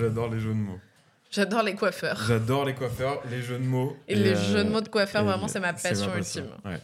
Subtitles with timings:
[0.00, 0.80] J'adore les jeux de mots.
[1.30, 2.18] J'adore les coiffeurs.
[2.26, 3.96] J'adore les coiffeurs, les jeux de mots.
[4.08, 6.46] Et, les euh, jeux de mots de coiffeurs, et vraiment, c'est ma passion ma ultime.
[6.64, 6.80] Ouais.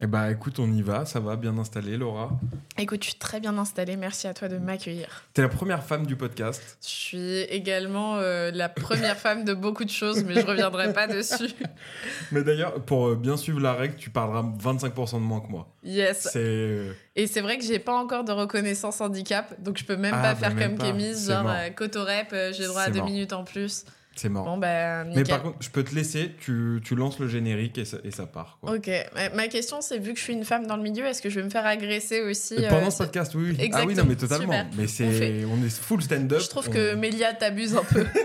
[0.00, 2.30] Eh bah écoute, on y va, ça va, bien installé, Laura.
[2.78, 3.96] Écoute, je suis très bien installée.
[3.96, 5.24] Merci à toi de m'accueillir.
[5.34, 6.78] T'es la première femme du podcast.
[6.80, 11.08] Je suis également euh, la première femme de beaucoup de choses, mais je reviendrai pas
[11.08, 11.50] dessus.
[12.30, 15.66] Mais d'ailleurs, pour euh, bien suivre la règle, tu parleras 25% de moins que moi.
[15.82, 16.28] Yes.
[16.32, 16.38] C'est.
[16.38, 20.14] euh, Et c'est vrai que j'ai pas encore de reconnaissance handicap, donc je peux même
[20.16, 20.78] Ah, pas bah, faire comme.
[20.78, 23.08] Kémis, genre Cotorep, j'ai droit à deux mort.
[23.10, 23.84] minutes en plus.
[24.18, 24.44] C'est mort.
[24.44, 25.12] Bon, nickel.
[25.14, 28.10] Mais par contre, je peux te laisser, tu, tu lances le générique et ça, et
[28.10, 28.58] ça part.
[28.60, 28.74] Quoi.
[28.76, 28.90] Ok.
[29.14, 31.30] Ma- Ma question, c'est vu que je suis une femme dans le milieu, est-ce que
[31.30, 33.56] je vais me faire agresser aussi Et euh, Pendant ce c'est- podcast, oui.
[33.72, 34.44] Ah oui, non, mais totalement.
[34.52, 34.66] super.
[34.76, 36.40] Mais On c'est, on, est full stand-up.
[36.40, 38.04] Je trouve on- que Mélia t'abuse un peu.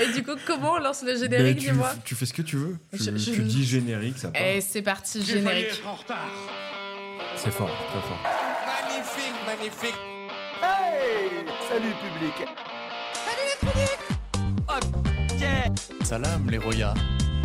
[0.00, 2.56] Et du coup, comment on lance le générique, tu, dis-moi tu fais ce que tu
[2.56, 2.78] veux.
[2.96, 4.40] Tu, Je- je- tu dis générique, ça part.
[4.42, 5.82] Et c'est parti, générique.
[7.36, 8.22] C'est fort, très fort.
[8.66, 9.98] Magnifique, magnifique.
[10.62, 12.48] Hey Salut public
[16.02, 16.94] Salam les Roya.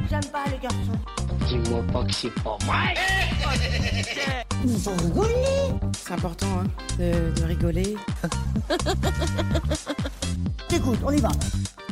[0.10, 0.98] J'aime pas les garçons.
[1.48, 2.94] Dis-moi pas que c'est pas vrai.
[4.66, 5.34] Il faut rigoler.
[5.94, 6.64] C'est important hein,
[6.98, 7.96] de, de rigoler.
[10.74, 11.30] Écoute, on y va.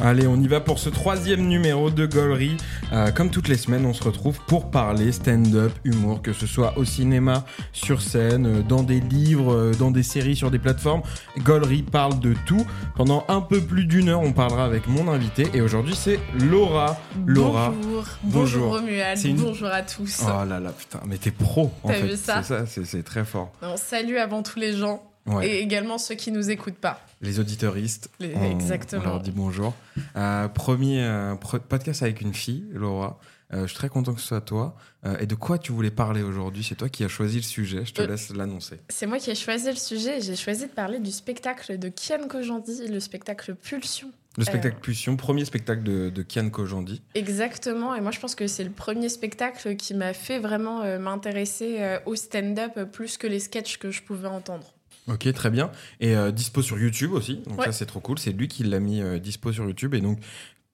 [0.02, 2.58] Allez, on y va pour ce troisième numéro de Gollery.
[2.92, 6.78] Euh, comme toutes les semaines, on se retrouve pour parler stand-up, humour, que ce soit
[6.78, 11.02] au cinéma, sur scène, euh, dans des livres, euh, dans des séries, sur des plateformes.
[11.40, 12.66] Gollery parle de tout.
[12.96, 15.48] Pendant un peu plus d'une heure, on parlera avec mon invité.
[15.54, 16.98] Et aujourd'hui, c'est Laura.
[17.26, 17.74] Laura.
[17.82, 18.05] Bonjour.
[18.23, 18.67] Bonjour.
[18.70, 19.25] Bonjour Romuald.
[19.25, 20.22] Une- Bonjour à tous.
[20.23, 22.08] Oh là là, putain, mais t'es pro en T'as fait.
[22.08, 23.52] vu ça C'est ça, c'est- très fort.
[23.62, 25.47] On salue avant tout les gens Ouais.
[25.47, 27.00] et également ceux qui nous écoutent pas.
[27.22, 28.09] Les auditeuristes.
[28.20, 29.02] Les- on- exactement.
[29.03, 29.73] On leur dit bonjour.
[30.16, 31.36] Euh, premier euh,
[31.67, 33.20] podcast avec une fille, Laura.
[33.53, 34.75] Euh, je suis très content que ce soit toi.
[35.06, 36.64] Euh, et de quoi tu voulais parler aujourd'hui?
[36.67, 37.86] C'est toi qui as choisi le sujet.
[37.86, 38.80] Je te Euh, laisse l'annoncer.
[38.90, 41.90] C'est moi qui ai choisi le sujet et j'ai choisi de parler du spectacle de
[41.90, 44.09] Kian Kojandi, le spectacle Pulsion.
[44.38, 44.45] Le Euh.
[44.45, 47.02] spectacle Pulsion, premier spectacle de, de Kian Kojandi.
[47.16, 51.00] Exactement, et moi je pense que c'est le premier spectacle qui m'a fait vraiment euh,
[51.00, 54.74] m'intéresser euh, au stand-up euh, plus que les sketchs que je pouvais entendre.
[55.07, 55.72] Ok, très bien.
[56.00, 57.35] Et euh, dispo sur YouTube aussi.
[57.47, 57.66] Donc Ouais.
[57.66, 58.18] ça, c'est trop cool.
[58.18, 59.94] C'est lui qui l'a mis euh, dispo sur YouTube.
[59.94, 60.18] Et donc,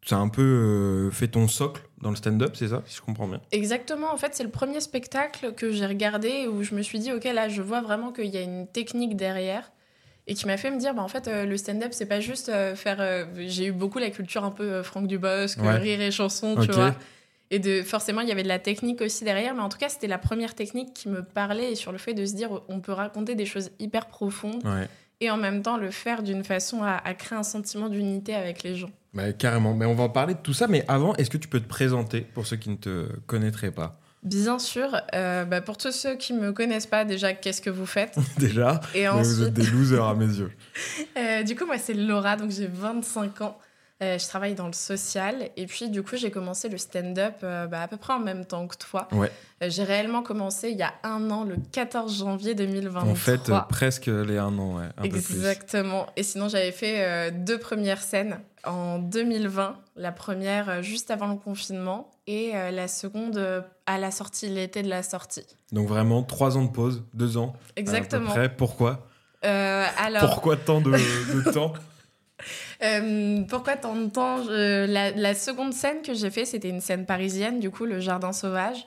[0.05, 3.01] ça a un peu euh, fait ton socle dans le stand-up, c'est ça Si je
[3.01, 3.41] comprends bien?
[3.51, 7.11] Exactement, en fait c'est le premier spectacle que j'ai regardé où je me suis dit
[7.11, 9.71] ok là je vois vraiment qu'il y a une technique derrière
[10.31, 12.49] et qui m'a fait me dire bah, en fait euh, le stand-up c'est pas juste
[12.49, 12.97] euh, faire...
[12.99, 15.77] euh, j'ai eu beaucoup la culture un peu Franck Dubosc, Ouais.
[15.77, 16.95] rire et chanson, tu vois.
[17.53, 19.89] Et de, forcément, il y avait de la technique aussi derrière, mais en tout cas,
[19.89, 22.79] c'était la première technique qui me parlait et sur le fait de se dire on
[22.79, 24.87] peut raconter des choses hyper profondes Ouais.
[25.19, 28.63] et en même temps le faire d'une façon à, à créer un sentiment d'unité avec
[28.63, 28.89] les gens.
[29.13, 29.73] Bah, carrément.
[29.73, 30.67] Mais on va en parler de tout ça.
[30.67, 33.99] Mais avant, est-ce que tu peux te présenter pour ceux qui ne te connaîtraient pas?
[34.23, 37.87] Bien sûr, euh, bah, pour tous ceux qui me connaissent pas, déjà, qu'est-ce que vous
[37.87, 40.51] faites Déjà Et vous êtes des losers à mes yeux.
[41.17, 43.57] euh, du coup, moi, c'est Laura, donc j'ai 25 ans.
[44.03, 47.83] Euh, je travaille dans le social et puis du coup j'ai commencé le stand-up bah,
[47.83, 49.07] à peu près en même temps que toi.
[49.11, 49.31] Ouais.
[49.61, 53.11] J'ai réellement commencé il y a un an, le 14 janvier 2023.
[53.11, 54.85] En fait, presque les un an, ouais.
[54.97, 55.35] Un peu plus.
[55.35, 56.07] Exactement.
[56.15, 59.77] Et sinon, j'avais fait deux premières scènes en 2020.
[59.97, 63.63] La première juste avant le confinement et la seconde
[63.93, 65.45] à la sortie, l'été de la sortie.
[65.71, 67.53] Donc vraiment, trois ans de pause, deux ans.
[67.75, 68.31] Exactement.
[68.31, 68.55] À peu près.
[68.55, 69.07] Pourquoi
[69.45, 71.73] Euh, alors, Pourquoi tant de, de temps
[72.83, 76.81] euh, pourquoi tant de temps Je- la, la seconde scène que j'ai fait, c'était une
[76.81, 78.83] scène parisienne, du coup, le Jardin Sauvage,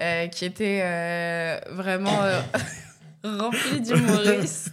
[0.00, 2.18] euh, qui était vraiment
[3.24, 4.72] rempli d'humoristes.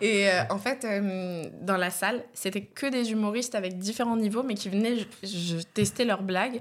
[0.00, 4.42] Et euh, en fait, euh, dans la salle, c'était que des humoristes avec différents niveaux,
[4.42, 6.60] mais qui venaient je, je tester leurs blagues.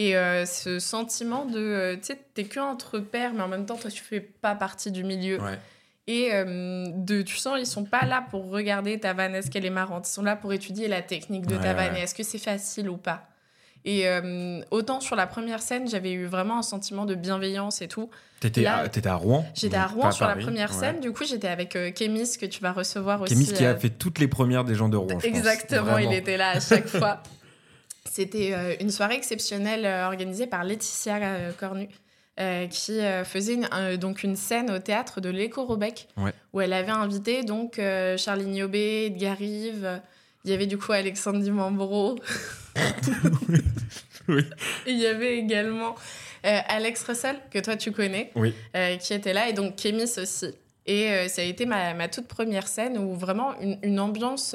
[0.00, 3.66] Et euh, ce sentiment de, euh, tu sais, t'es que entre pairs, mais en même
[3.66, 5.40] temps, toi, tu fais pas partie du milieu.
[5.40, 5.58] Ouais.
[6.06, 9.66] Et euh, de, tu sens, ils sont pas là pour regarder ta vanne, est-ce qu'elle
[9.66, 10.08] est marrante?
[10.08, 12.02] Ils sont là pour étudier la technique de Ouais, ta vanne, ouais.
[12.02, 13.24] est-ce que c'est facile ou pas?
[13.84, 14.06] Et
[14.70, 18.10] autant sur la première scène, j'avais eu vraiment un sentiment de bienveillance et tout.
[18.40, 19.46] T'étais à, à Rouen?
[19.54, 20.44] J'étais à Rouen sur la Paris.
[20.44, 21.00] première scène.
[21.00, 23.32] Du coup, j'étais avec Kémis, que tu vas recevoir aussi.
[23.34, 25.24] Kémis qui a fait toutes les premières des gens de Rouen, je pense.
[25.24, 26.10] Exactement, Vraiment.
[26.10, 27.22] il était là à chaque fois.
[28.10, 31.88] C'était euh, une soirée exceptionnelle euh, organisée par Laetitia euh, Cornu,
[32.40, 36.32] euh, qui euh, faisait une, un- donc une scène au théâtre de l'Écho Robec, Ouais.
[36.52, 37.80] où elle avait invité donc
[38.16, 40.00] Charlie Niobé, Edgar Rive.
[40.44, 42.18] Il y avait du coup Alexandre Dimambro.
[44.28, 44.42] Oui.
[44.86, 45.94] Et il y avait également
[46.42, 48.52] Alex Russell, que toi tu connais, Oui.
[49.00, 50.54] qui était là, et donc Kémis aussi.
[50.86, 54.54] Et ça a été ma, ma toute première scène où vraiment une, une ambiance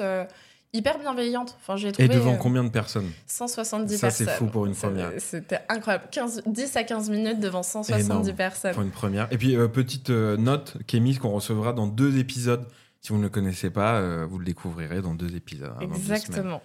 [0.74, 1.56] hyper bienveillante.
[1.60, 3.10] Enfin, j'ai Et trouvé devant euh, combien de personnes?
[3.26, 4.46] 170 Ça, c'est personnes.
[4.46, 5.10] fou pour une Ça- première.
[5.18, 6.04] C'était incroyable.
[6.10, 8.32] 15, 10 à 15 minutes devant 170 Énorme.
[8.34, 8.74] personnes.
[8.74, 12.66] pour une première Et puis, euh, petite euh, note, Kémis, qu'on recevra dans deux épisodes.
[13.00, 15.72] Si vous ne le connaissez pas, vous le découvrirez dans deux épisodes.
[15.76, 15.80] hein.
[15.94, 16.62] Exactement.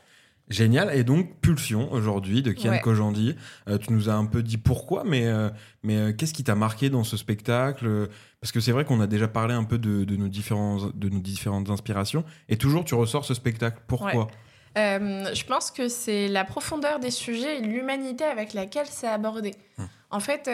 [0.50, 0.96] Génial.
[0.96, 2.82] Et donc, Pulsion, aujourd'hui, de Kian Ouais.
[2.82, 3.36] Kojandi.
[3.68, 5.50] Euh, tu nous as un peu dit pourquoi, mais, euh,
[5.84, 8.10] mais euh, qu'est-ce qui t'a marqué dans ce spectacle?
[8.42, 11.10] Parce que c'est vrai qu'on a déjà parlé un peu de, de nos différents, de
[11.10, 12.24] nos différentes inspirations.
[12.48, 13.80] Et toujours, tu ressors ce spectacle.
[13.88, 14.28] Pourquoi?
[14.76, 19.54] Je pense que c'est la profondeur des sujets et l'humanité avec laquelle c'est abordé.
[19.78, 19.88] Hum.
[20.10, 20.50] En fait,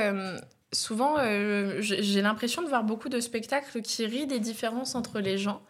[0.73, 1.15] souvent,
[1.79, 5.61] j'ai l'impression de voir beaucoup de spectacles qui rient des différences entre les gens.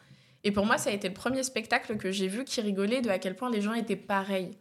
[0.45, 3.09] Et pour moi, ça a été le premier spectacle que j'ai vu qui rigolait de
[3.09, 4.51] à quel point les gens étaient pareils.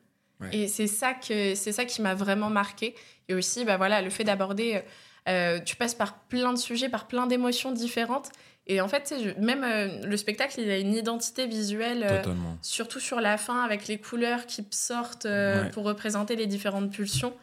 [0.41, 0.49] Ouais.
[0.53, 2.97] Et c'est ça, que, c'est ça qui m'a vraiment marqué.
[3.29, 4.83] Et aussi, bah voilà, le fait d'aborder...
[5.29, 8.31] euh, tu passes par plein de sujets, par plein d'émotions différentes.
[8.67, 12.07] Et en fait, je- même euh, le spectacle, il a une identité visuelle.
[12.11, 12.23] euh,
[12.63, 15.71] surtout sur la fin avec les couleurs qui sortent euh, Ouais.
[15.71, 17.35] pour représenter les différentes pulsions.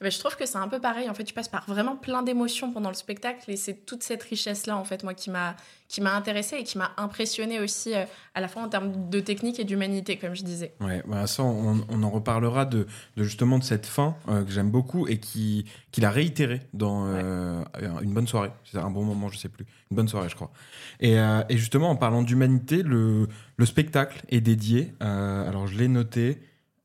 [0.00, 1.10] Ben, je trouve que c'est un peu pareil.
[1.10, 4.22] En fait, tu passes par vraiment plein d'émotions pendant le spectacle et c'est toute cette
[4.22, 5.56] richesse-là, en fait, moi, qui m'a
[5.88, 8.04] qui m'a intéressée et qui m'a impressionnée aussi, euh,
[8.36, 10.72] à la fois en termes de technique et d'humanité, comme je disais.
[10.80, 12.86] Ouais, bah ça, on, on en reparlera de,
[13.16, 17.06] de justement de cette fin euh, que j'aime beaucoup et qui qu'il a réitéré dans
[17.08, 17.62] euh,
[18.02, 18.52] une bonne soirée.
[18.64, 19.66] C'est un bon moment, je sais plus.
[19.90, 20.52] Une bonne soirée, je crois.
[21.00, 23.26] Et, et justement, en parlant d'humanité, le,
[23.56, 24.94] le spectacle est dédié.
[25.00, 26.38] alors, je l'ai noté.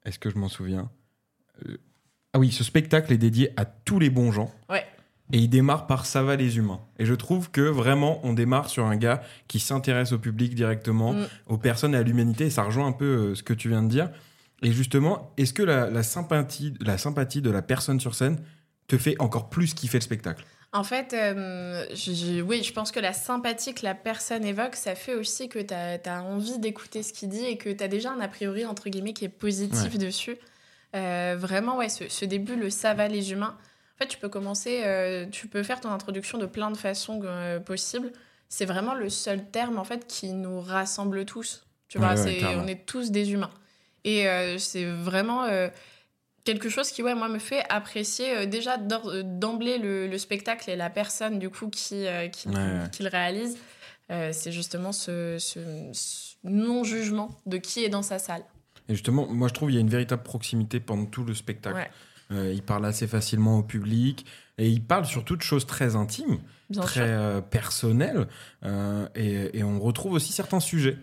[0.03, 0.89] Est-ce que je m'en souviens?
[2.36, 4.52] Ah oui, ce spectacle est dédié à tous les bons gens.
[4.70, 4.86] Ouais.
[5.32, 6.82] Et il démarre par Ça va les humains.
[7.00, 11.14] Et je trouve que vraiment, on démarre sur un gars qui s'intéresse au public directement,
[11.14, 11.28] Mm.
[11.48, 12.48] aux personnes et à l'humanité.
[12.48, 14.10] Et ça rejoint un peu euh, ce que tu viens de dire.
[14.64, 18.38] Et justement, est-ce que la, la sympathie, la sympathie de la personne sur scène
[18.90, 20.44] te fait encore plus kiffer le spectacle?
[20.74, 24.76] En fait, euh, je- je- oui, je pense que la sympathie que la personne évoque,
[24.76, 27.88] ça fait aussi que tu as, envie d'écouter ce qu'il dit et que tu as
[27.88, 30.36] déjà un a priori, entre guillemets, qui est positif dessus.
[30.95, 33.57] Euh, vraiment, ouais, ce, ce début, le ça va les humains.
[33.95, 37.19] En fait, tu peux commencer, euh, tu peux faire ton introduction de plein de façons
[37.24, 38.12] euh, possibles.
[38.50, 41.65] C'est vraiment le seul terme, en fait, qui nous rassemble tous.
[41.88, 43.51] Tu vois, Ouais, ouais, on est tous des humains.
[44.03, 44.25] Et
[44.59, 45.47] c'est vraiment
[46.44, 50.89] quelque chose qui, ouais, moi, me fait apprécier déjà d'emblée le, le spectacle et la
[50.91, 52.89] personne, du coup, qui, qui, Ouais, ouais.
[52.91, 53.57] qui le réalise.
[54.09, 58.44] C'est justement ce, ce- ce non-jugement de qui est dans sa salle.
[58.90, 61.76] Et justement, moi je trouve qu'il y a une véritable proximité pendant tout le spectacle.
[61.78, 61.90] Ouais.
[62.32, 64.26] Euh, il parle assez facilement au public
[64.58, 66.40] et il parle surtout de choses très intimes,
[66.72, 68.28] Bien très euh, personnelles.
[68.64, 70.98] euh, et, et on retrouve aussi certains sujets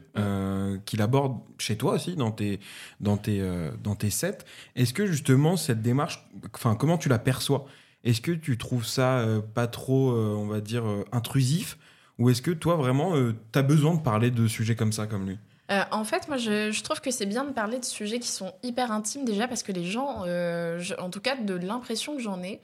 [0.84, 2.58] qu'il aborde chez toi aussi dans tes,
[3.00, 3.40] dans tes,
[3.82, 4.38] dans tes sets.
[4.74, 7.66] Est-ce que justement cette démarche, enfin comment tu la perçois?
[8.02, 9.24] Est-ce que tu trouves ça
[9.54, 11.78] pas trop, on va dire, intrusif?
[12.18, 13.14] Ou est-ce que toi vraiment,
[13.52, 15.38] tu as besoin de parler de sujets comme ça, comme lui?
[15.72, 18.28] Euh, en fait, moi, je, je trouve que c'est bien de parler de sujets qui
[18.28, 22.14] sont hyper intimes déjà parce que les gens, euh, je- en tout cas de l'impression
[22.14, 22.60] que j'en ai,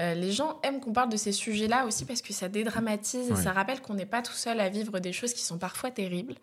[0.00, 3.32] euh, les gens aiment qu'on parle de ces sujets-là aussi parce que ça dédramatise et
[3.32, 3.42] Ouais.
[3.42, 6.34] ça rappelle qu'on n'est pas tout seul à vivre des choses qui sont parfois terribles.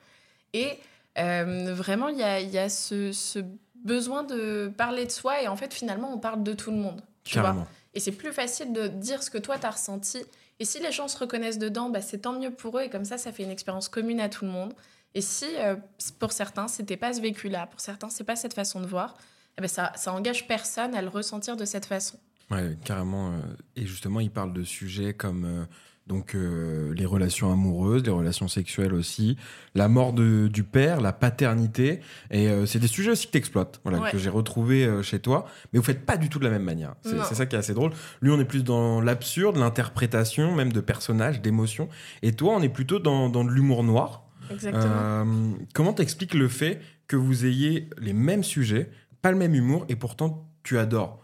[0.53, 0.79] Et
[1.15, 3.39] vraiment, il y a, il y a ce, ce
[3.83, 7.01] besoin de parler de soi et en fait, finalement, on parle de tout le monde.
[7.23, 7.55] Tu vois
[7.93, 10.23] et c'est plus facile de dire ce que toi, t'as ressenti.
[10.59, 12.83] Et si les gens se reconnaissent dedans, bah, c'est tant mieux pour eux.
[12.83, 14.73] Et comme ça, ça fait une expérience commune à tout le monde.
[15.17, 15.75] Et si, euh,
[16.19, 19.15] pour certains, c'était pas ce vécu-là, pour certains, c'est pas cette façon de voir,
[19.57, 22.17] eh ben ça, ça engage personne à le ressentir de cette façon.
[22.51, 23.31] Ouais, carrément.
[23.31, 23.39] euh,
[23.75, 25.65] Et justement, il parle de sujets comme euh,
[26.05, 29.37] donc euh, les relations amoureuses, les relations sexuelles aussi,
[29.73, 31.99] la mort de- du père, la paternité.
[32.29, 34.11] Et c'est des sujets aussi que tu exploites, voilà, Ouais.
[34.11, 35.45] que j'ai retrouvé chez toi.
[35.73, 36.93] Mais vous faites pas du tout de la même manière.
[37.01, 37.91] C'est ça qui est assez drôle.
[38.21, 41.89] Lui, on est plus dans l'absurde, l'interprétation, même de personnages, d'émotions.
[42.21, 44.23] Et toi, on est plutôt dans, dans de l'humour noir.
[44.51, 44.85] Exactement.
[44.95, 48.89] Euh, comment t'expliques le fait que vous ayez les mêmes sujets,
[49.21, 51.23] pas le même humour, et pourtant tu adores?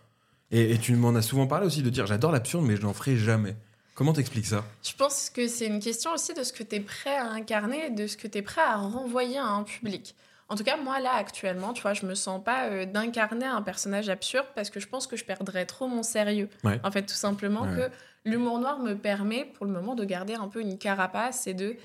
[0.51, 2.93] Et, et tu m'en as souvent parlé aussi de dire j'adore l'absurde, mais je n'en
[2.93, 3.55] ferai jamais.
[3.95, 4.63] Comment t'expliques ça?
[4.83, 7.89] Je pense que c'est une question aussi de ce que tu es prêt à incarner
[7.91, 10.15] de ce que tu es prêt à renvoyer à un public.
[10.49, 13.61] En tout cas, moi, là, actuellement, tu vois, je me sens pas euh, d'incarner un
[13.61, 16.49] personnage absurde parce que je pense que je perdrais trop mon sérieux.
[16.63, 16.79] Ouais.
[16.83, 17.89] En fait, tout simplement Ouais.
[18.25, 21.53] que l'humour noir me permet, pour le moment, de garder un peu une carapace et
[21.53, 21.75] de...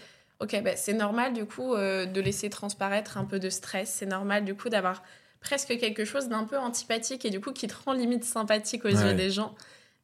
[0.40, 3.90] Ok, bah, c'est normal, du coup, euh, de laisser transparaître un peu de stress.
[3.90, 5.02] C'est normal, du coup, d'avoir
[5.40, 8.88] presque quelque chose d'un peu antipathique et du coup qui te rend limite sympathique aux
[8.88, 9.08] Ouais.
[9.10, 9.54] yeux des gens.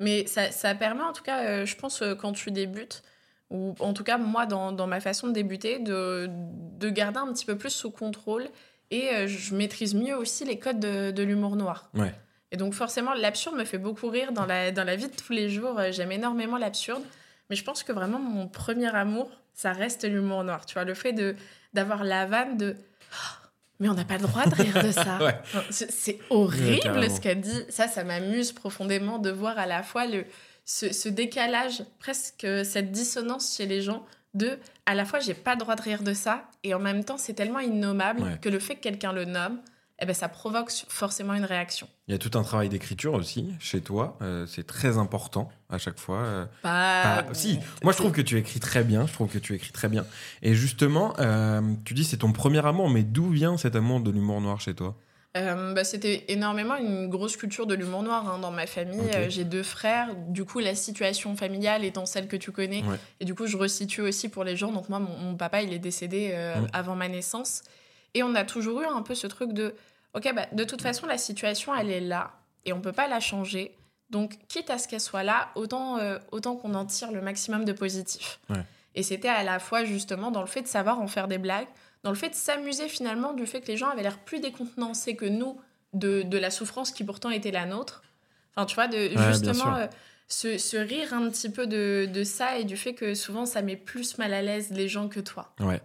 [0.01, 3.03] Mais ça, ça permet, en tout cas, euh, je pense, euh, quand tu débutes,
[3.51, 7.33] ou en tout cas moi dans, dans ma façon de débuter, de, de garder un
[7.33, 8.47] petit peu plus sous contrôle
[8.91, 11.91] et je maîtrise mieux aussi les codes de, de l'humour noir.
[11.95, 12.13] Ouais.
[12.53, 15.33] Et donc forcément l'absurde me fait beaucoup rire dans la, dans la vie de tous
[15.33, 17.03] les jours, j'aime énormément l'absurde,
[17.51, 20.95] mais je pense que vraiment mon premier amour, ça reste l'humour noir, tu vois, le
[20.95, 21.37] fait de
[21.73, 22.77] d'avoir la vanne de...
[23.13, 23.47] Oh,
[23.81, 25.19] mais on n'a pas le droit de rire de ça.
[25.25, 25.35] Ouais.
[25.71, 27.63] C'est horrible ce qu'elle dit.
[27.69, 30.25] Ça, ça m'amuse profondément de voir à la fois le,
[30.65, 35.53] ce, ce décalage, presque cette dissonance chez les gens de à la fois j'ai pas
[35.53, 38.39] le droit de rire de ça et en même temps c'est tellement innommable Ouais.
[38.43, 39.61] que le fait que quelqu'un le nomme,
[40.01, 41.89] eh ben ça provoque forcément une réaction.
[42.09, 44.17] Il y a tout un travail d'écriture aussi chez toi.
[44.23, 46.19] euh, c'est très important à chaque fois.
[46.19, 49.39] euh, Pas Pas- si, moi je trouve que tu écris très bien, je trouve que
[49.39, 50.05] tu écris très bien.
[50.43, 54.11] Et justement, euh, tu dis c'est ton premier amour, mais d'où vient cet amour de
[54.11, 54.97] l'humour noir chez toi?
[55.37, 59.01] Euh, bah, c'était énormément une grosse culture de l'humour noir hein, dans ma famille.
[59.17, 60.11] Euh, j'ai deux frères.
[60.29, 62.85] Du coup, la situation familiale étant celle que tu connais.
[62.85, 62.97] Ouais.
[63.19, 64.71] Et du coup, je resitue aussi pour les gens.
[64.71, 66.67] Donc, moi, mon, mon papa, il est décédé euh, Mm.
[66.73, 67.63] avant ma naissance.
[68.15, 69.75] Et on a toujours eu un peu ce truc de
[70.15, 72.33] OK, bah, de toute façon, la situation, elle est là.
[72.65, 73.77] Et on peut pas la changer.
[74.11, 77.65] Donc, quitte à ce qu'elle soit là, autant, euh, autant qu'on en tire le maximum
[77.65, 78.39] de positif.
[78.49, 78.63] Ouais.
[78.95, 81.67] Et c'était à la fois justement dans le fait de savoir en faire des blagues,
[82.05, 85.17] dans le fait de s'amuser finalement du fait que les gens avaient l'air plus décontenancés
[85.17, 85.61] que nous
[85.95, 88.03] de, de la souffrance qui pourtant était la nôtre.
[88.55, 89.87] Enfin, tu vois, de justement euh,
[90.29, 93.63] se, se rire un petit peu de, de ça et du fait que souvent ça
[93.63, 95.53] met plus mal à l'aise les gens que toi.
[95.59, 95.81] Ouais.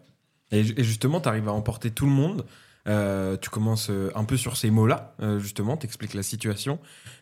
[0.51, 2.45] Et, ju- et justement, tu à emporter tout le monde.
[2.87, 6.79] Euh, tu commences euh, un peu sur ces mots-là, euh, justement, t'expliques la situation,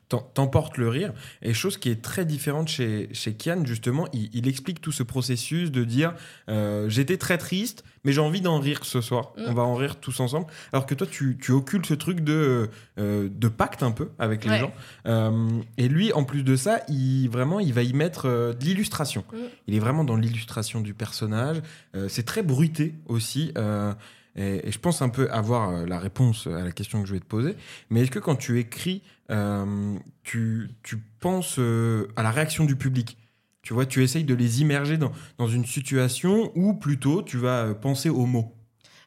[0.07, 1.13] t'emportes le rire.
[1.41, 5.03] Et chose qui est très différente chez, chez Kian, justement, il, il explique tout ce
[5.03, 6.13] processus de dire
[6.47, 9.33] euh, j'étais très triste, mais j'ai envie d'en rire ce soir.
[9.35, 9.41] Mm.
[9.47, 10.45] On va en rire tous ensemble.
[10.71, 14.45] Alors que toi, tu, tu occultes ce truc de, euh, de pacte un peu avec
[14.45, 14.59] les Ouais.
[14.59, 14.73] gens.
[15.07, 19.25] Euh, et lui, en plus de ça, il, vraiment, il va y mettre de l'illustration.
[19.33, 19.37] Mm.
[19.67, 21.61] Il est vraiment dans l'illustration du personnage.
[22.07, 23.51] C'est très bruité aussi.
[24.37, 27.13] Et, et je pense un peu avoir euh, la réponse à la question que je
[27.13, 27.55] vais te poser.
[27.89, 29.01] Mais est-ce que quand tu écris,
[29.31, 33.17] euh, tu, tu penses euh, à la réaction du public?
[33.63, 37.73] Tu vois, tu essayes de les immerger dans, dans une situation ou plutôt tu vas
[37.73, 38.53] penser aux mots?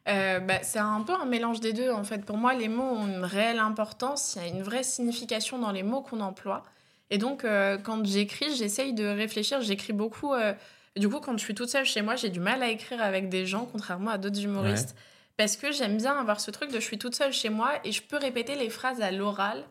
[0.08, 2.25] Euh, bah, c'est un peu un mélange des deux en fait.
[2.25, 5.72] Pour moi, les mots ont une réelle importance, il y a une vraie signification dans
[5.72, 6.62] les mots qu'on emploie.
[7.10, 9.60] Et donc, euh, quand j'écris, j'essaye de réfléchir.
[9.62, 10.32] J'écris beaucoup.
[10.32, 10.52] euh,
[10.96, 13.28] Du coup, quand je suis toute seule chez moi, j'ai du mal à écrire avec
[13.28, 14.94] des gens, contrairement à d'autres humoristes.
[15.40, 17.92] Parce que j'aime bien avoir ce truc de je suis toute seule chez moi et
[17.92, 19.64] je peux répéter les phrases à l'oral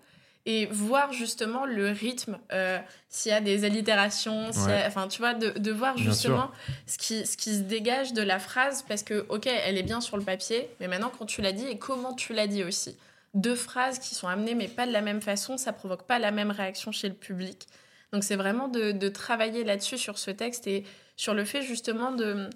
[0.47, 4.83] et voir justement le rythme, euh, s'il y a des allitérations, s'il y a- Ouais.
[4.87, 6.49] enfin tu vois, de, de voir Bien justement
[6.87, 10.01] ce qui, ce qui se dégage de la phrase parce que, ok, elle est bien
[10.01, 12.97] sur le papier, mais maintenant quand tu l'as dit et comment tu l'as dit aussi.
[13.35, 16.31] Deux phrases qui sont amenées mais pas de la même façon, ça provoque pas la
[16.31, 17.67] même réaction chez le public.
[18.11, 20.83] Donc c'est vraiment de, de travailler là-dessus sur ce texte et
[21.15, 22.49] sur le fait justement de...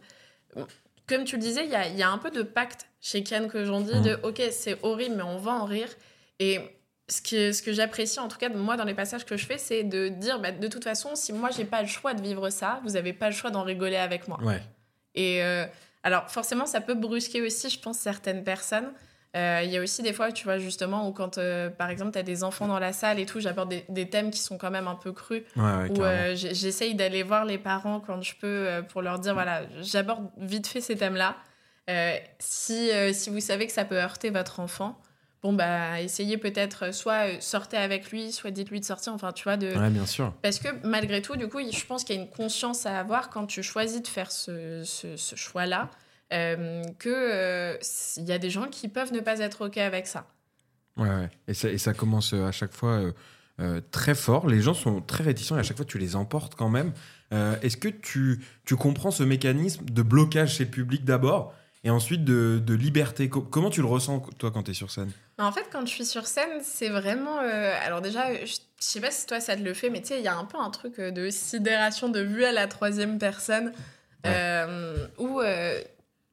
[1.07, 3.23] Comme tu le disais, il y a, il y a un peu de pacte chez
[3.23, 4.03] Kian que j'en dis, Mhm.
[4.03, 5.89] de ok, c'est horrible, mais on va en rire.
[6.39, 6.59] Et
[7.09, 10.07] ce, que j'apprécie, en tout cas, moi, dans les passages que je fais, c'est de
[10.07, 12.95] dire, bah, de toute façon, si moi, j'ai pas le choix de vivre ça, vous
[12.95, 14.39] avez pas le choix d'en rigoler avec moi.
[14.41, 14.61] Ouais.
[15.15, 15.65] Et euh,
[16.03, 18.91] alors, forcément, ça peut brusquer aussi, je pense, certaines personnes.
[19.35, 22.11] Euh, Il y a aussi des fois, tu vois, justement, où quand, euh, par exemple,
[22.11, 24.57] tu as des enfants dans la salle et tout, j'aborde des, des thèmes qui sont
[24.57, 28.21] quand même un peu crus, Ouais, ouais, où euh, j'essaye d'aller voir les parents quand
[28.21, 31.35] je peux pour leur dire, voilà, j'aborde vite fait ces thèmes-là.
[32.39, 34.99] Si, si vous savez que ça peut heurter votre enfant,
[35.41, 39.57] bon, bah, essayez peut-être, soit sortez avec lui, soit dites-lui de sortir, enfin, tu vois,
[39.57, 39.75] de...
[39.75, 40.31] Ouais, bien sûr.
[40.41, 43.29] Parce que malgré tout, du coup, je pense qu'il y a une conscience à avoir
[43.29, 45.89] quand tu choisis de faire ce, ce, ce choix-là,
[46.31, 47.77] euh, que euh,
[48.17, 50.27] y a des gens qui peuvent ne pas être OK avec ça.
[50.97, 51.29] Ouais, ouais.
[51.47, 53.11] Et ça, et ça commence euh, à chaque fois
[53.59, 54.47] euh, très fort.
[54.47, 56.93] Les gens sont très réticents et à chaque fois tu les emportes quand même.
[57.63, 61.51] Est-ce que tu, tu comprends ce mécanisme de blocage chez le public d'abord
[61.83, 63.27] et ensuite de, de liberté?
[63.27, 65.11] Co- Comment tu le ressens toi quand tu es sur scène?
[65.39, 67.39] En fait, quand je suis sur scène, c'est vraiment.
[67.39, 70.09] euh, alors, déjà, je, je sais pas si toi ça te le fait, mais tu
[70.09, 73.17] sais, il y a un peu un truc de sidération de vue à la troisième
[73.17, 73.73] personne
[74.27, 75.39] euh, où.
[75.41, 75.81] euh,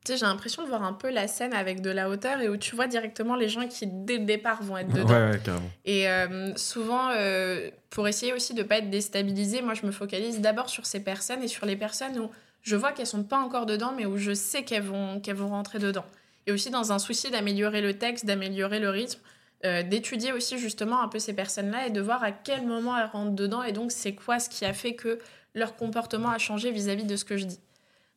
[0.05, 2.49] tu sais, j'ai l'impression de voir un peu la scène avec de la hauteur et
[2.49, 5.09] où tu vois directement les gens qui, dès le départ, vont être dedans.
[5.09, 5.71] Ouais, ouais, carrément.
[5.85, 9.93] Et euh, souvent, euh, pour essayer aussi de ne pas être déstabilisée, moi, je me
[9.93, 12.31] focalise d'abord sur ces personnes et sur les personnes où
[12.63, 15.49] je vois qu'elles sont pas encore dedans, mais où je sais qu'elles vont, qu'elles vont
[15.49, 16.05] rentrer dedans.
[16.47, 19.21] Et aussi dans un souci d'améliorer le texte, d'améliorer le rythme,
[19.67, 23.11] euh, d'étudier aussi justement un peu ces personnes-là et de voir à quel moment elles
[23.13, 25.19] rentrent dedans et donc c'est quoi ce qui a fait que
[25.55, 27.61] leur comportement a changé vis-à-vis de ce que je dis.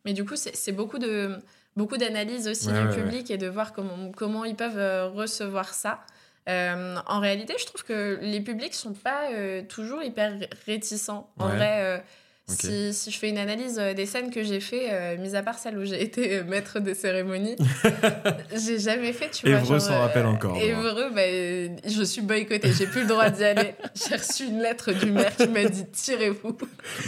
[0.06, 1.38] Mais du coup, c'est beaucoup de
[1.76, 5.08] beaucoup d'analyse aussi Ouais, du ouais, public et de voir comment, comment ils peuvent euh,
[5.10, 6.00] recevoir ça.
[6.50, 11.30] Euh, en réalité, je trouve que les publics sont pas euh, toujours hyper ré- réticents.
[11.40, 12.04] En vrai,
[12.46, 15.42] si, si je fais une analyse euh, des scènes que j'ai fait, euh, mis à
[15.42, 17.56] part celle où j'ai été euh, maître des cérémonies,
[18.56, 19.60] j'ai jamais fait, tu vois.
[19.60, 20.58] Évreux s'en rappelle encore.
[20.58, 23.76] Évreux, bah, je suis boycottée, j'ai plus le droit d'y aller.
[23.96, 26.58] J'ai reçu une lettre du maire qui m'a dit tirez-vous.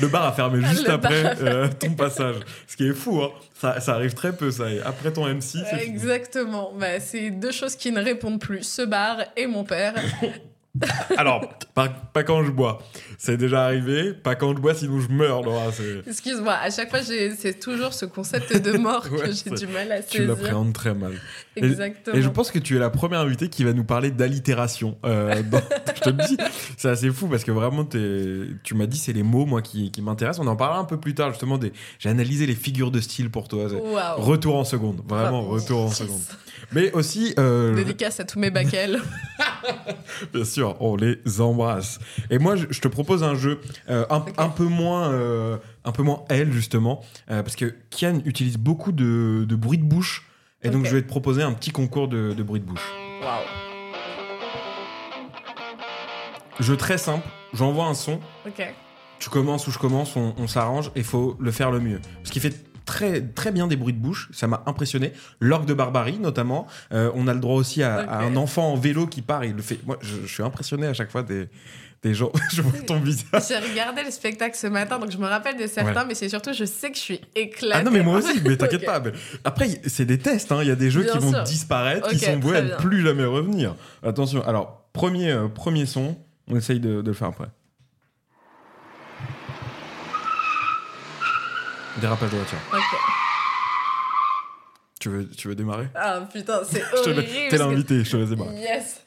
[0.02, 2.38] Le bar a fermé juste Le bar après euh, ton passage.
[2.68, 3.32] Ce qui est fou, hein.
[3.60, 4.66] ça, ça arrive très peu ça.
[4.86, 5.82] Après ton MC, c'est fini.
[5.82, 6.72] Exactement.
[6.80, 9.96] Bah, c'est deux choses qui ne répondent plus ce bar et mon père.
[11.18, 11.42] Alors,
[11.74, 12.82] Pas, pas quand je bois.
[13.18, 14.14] C'est déjà arrivé.
[14.14, 15.66] Pas quand je bois, sinon je meurs, Laura.
[16.08, 19.92] Excuse-moi, à chaque fois, c'est toujours ce concept de mort Ouais, que j'ai du mal
[19.92, 20.28] à Tu saisir.
[20.30, 21.14] l'appréhendes très mal.
[21.56, 22.16] Exactement.
[22.18, 24.98] Et je pense que tu es la première invitée qui va nous parler d'allitération.
[25.06, 25.42] Euh,
[25.96, 26.38] je te le dis,
[26.78, 30.02] c'est assez fou parce que vraiment, tu m'as dit, c'est les mots, moi, qui, qui
[30.02, 30.46] m'intéressent.
[30.46, 31.58] On en parlera un peu plus tard, justement.
[31.58, 31.72] Des...
[32.00, 33.68] J'ai analysé les figures de style pour toi.
[34.18, 35.02] Retour en seconde.
[35.08, 35.98] Vraiment, Oh, retour en yes.
[35.98, 36.22] seconde.
[36.72, 39.00] Mais aussi, euh, Dédicace à tous mes baquels.
[40.34, 42.00] bien sûr, on les embrasse.
[42.30, 46.04] Et moi, je, te propose un jeu euh, un, un peu moins, euh, un peu
[46.04, 50.30] moins elle justement, euh, parce que Kian utilise beaucoup de, de bruit de bouche.
[50.64, 52.92] Et donc, je vais te proposer un petit concours de, de bruit de bouche.
[53.22, 53.44] Waouh.
[56.60, 57.28] Jeu très simple.
[57.54, 58.20] J'envoie un son.
[58.48, 58.74] Ok.
[59.20, 62.02] Tu commences ou je commence, on, on s'arrange et il faut le faire le mieux.
[62.24, 65.12] Ce qui fait très, très bien des bruits de bouche, ça m'a impressionné.
[65.40, 66.68] L'orgue de barbarie, notamment.
[66.94, 69.44] Euh, on a le droit aussi à, un enfant en vélo qui part.
[69.46, 69.80] Il le fait.
[69.86, 71.50] Moi, je, je suis impressionné à chaque fois des,
[72.04, 72.32] des gens.
[72.54, 73.44] je vois ton visage.
[73.48, 76.06] J'ai regardé le spectacle ce matin, donc je me rappelle de certains, Ouais.
[76.10, 77.74] mais c'est surtout, je sais que je suis éclatée.
[77.80, 79.00] Ah non, mais moi aussi, mais t'inquiète pas.
[79.00, 79.12] mais
[79.44, 80.52] Après, c'est des tests.
[80.52, 80.60] hein.
[80.62, 83.02] Il y a des jeux Bien qui vont disparaître, qui sont voués à ne plus
[83.02, 83.76] jamais revenir.
[84.04, 84.46] Attention.
[84.48, 86.18] Alors, premier, euh, premier son.
[86.48, 87.48] On essaye de, de le faire après.
[92.02, 92.58] Dérapage de voiture.
[92.74, 92.80] Ok.
[95.00, 95.88] Tu veux, tu veux démarrer?
[95.96, 97.26] Ah putain, c'est horrible.
[97.50, 98.56] T'es l'invité, je te laisse démarrer.
[98.56, 99.02] Yes.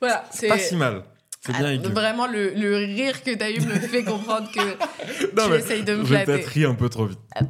[0.00, 1.04] Voilà, c'est c'est pas si mal.
[1.40, 1.88] C'est bien Ah, aigu.
[1.88, 4.60] Vraiment, le, le rire que t'as eu me fait comprendre que
[5.36, 6.24] Non, tu mais essayes de me J'ai flatter.
[6.32, 7.18] peut-être ri un peu trop vite.
[7.34, 7.40] Ah.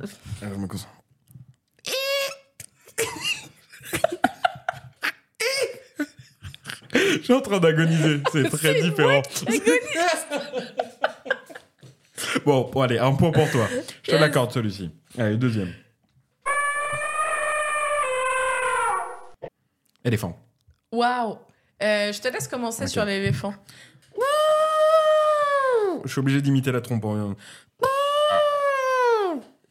[0.42, 0.90] Alors, je me concentre.
[7.24, 9.22] suis en train d'agoniser, c'est très différent.
[12.44, 13.66] bon, bon, allez, un point pour toi.
[14.02, 14.90] Je te l'accorde celui-ci.
[15.18, 15.72] Allez, deuxième.
[20.04, 20.38] Éléphant.
[20.92, 21.38] Waouh.
[21.82, 23.54] Euh, je te laisse commencer sur l'éléphant.
[26.04, 27.04] Je suis obligé d'imiter la trompe.
[27.06, 27.34] hein.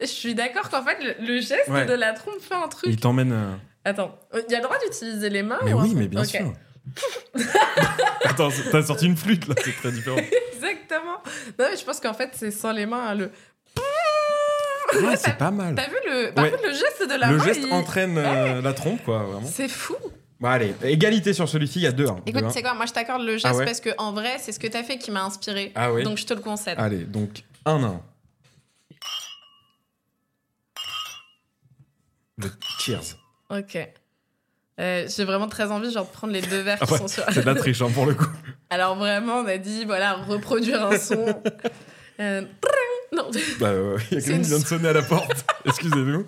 [0.00, 1.86] Je suis d'accord qu'en fait, le, le geste Ouais.
[1.86, 2.90] de la trompe fait un truc.
[2.90, 3.32] Il t'emmène.
[3.32, 6.24] euh, Attends, il y a le droit d'utiliser les mains Mais ou oui, mais bien
[6.24, 6.52] sûr.
[8.24, 10.16] Attends, t'as sorti une flûte là, c'est très différent.
[10.52, 11.22] Exactement.
[11.58, 13.08] Non, mais je pense qu'en fait, c'est sans les mains.
[13.08, 13.30] hein, le...
[15.02, 15.74] Ouais, c'est pas mal.
[15.74, 16.32] T'as vu le...
[16.32, 16.50] Par Ouais.
[16.50, 19.46] contre, le geste de la Le main, geste il- entraîne euh, la trompe, quoi, vraiment.
[19.46, 19.96] C'est fou.
[20.40, 22.06] Bon, allez, égalité sur celui-ci, il y a deux.
[22.08, 22.50] hein, Écoute, hein.
[22.52, 24.58] c'est quoi Moi, je t'accorde le geste Ah ouais parce que en vrai, c'est ce
[24.60, 25.72] que t'as fait qui m'a inspiré.
[25.74, 26.76] Ah oui Donc, je te le concède.
[26.78, 27.98] Allez, donc 1-1.
[32.38, 33.16] Le cheers.
[33.50, 33.78] Ok.
[34.80, 37.08] Euh, J'ai vraiment très envie genre, de prendre les deux verres Ah qui ouais, sont
[37.08, 37.22] sur.
[37.32, 38.26] C'est de la triche hein, pour le coup.
[38.70, 41.24] Alors, vraiment, on a dit, voilà, reproduire un son.
[42.20, 42.42] Euh,
[43.12, 43.72] Non, Bah,
[44.12, 45.44] il y a quelqu'un qui vient de sonner à la porte.
[45.64, 46.24] Excusez-nous.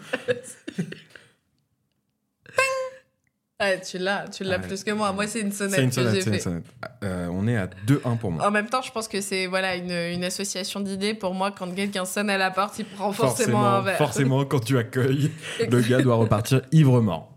[3.58, 4.66] Ah, tu l'as, tu l'as Ouais.
[4.66, 5.12] plus que moi.
[5.12, 6.64] Moi, c'est une sonnette C'est une une sonnette.
[7.04, 8.46] Euh, on est à 2-1 pour moi.
[8.46, 11.14] En même temps, je pense que c'est voilà une, une association d'idées.
[11.14, 13.96] Pour moi, quand quelqu'un sonne à la porte, il prend forcément, un verre.
[13.96, 15.30] forcément, quand tu accueilles,
[15.70, 17.32] le gars doit repartir ivre-mort.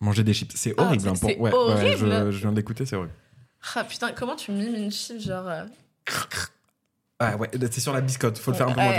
[0.00, 1.02] Manger des chips, c'est Ah, horrible.
[1.02, 1.96] c'est- hein, pour- ouais, ouais, horrible.
[2.26, 3.14] je, je viens d'écouter, c'est horrible.
[3.74, 5.64] Ah putain, comment tu mimes une chip genre euh,
[7.18, 8.92] Ah ouais, c'est sur la biscotte, faut le faire un peu moins.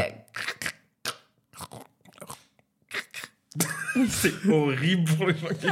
[4.09, 5.67] C'est horrible pour les gens qui.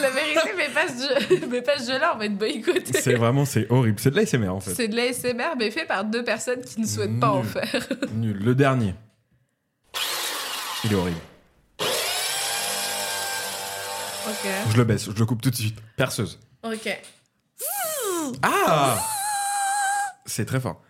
[0.00, 3.00] La vérité, mes pages de, mes pages de là, on va être boycottées.
[3.00, 3.98] C'est vraiment, c'est horrible.
[4.00, 4.74] C'est de l'ASMR en fait.
[4.74, 7.88] C'est de l'ASMR, mais fait par deux personnes qui ne souhaitent pas en faire.
[8.14, 8.36] Nul.
[8.38, 8.94] Le dernier.
[10.84, 11.20] Il est horrible.
[14.28, 14.48] Ok.
[14.70, 15.78] Je le baisse, je le coupe tout de suite.
[15.96, 16.38] Perceuse.
[16.62, 17.00] Ok.
[18.42, 18.98] Ah
[20.26, 20.80] C'est très fort.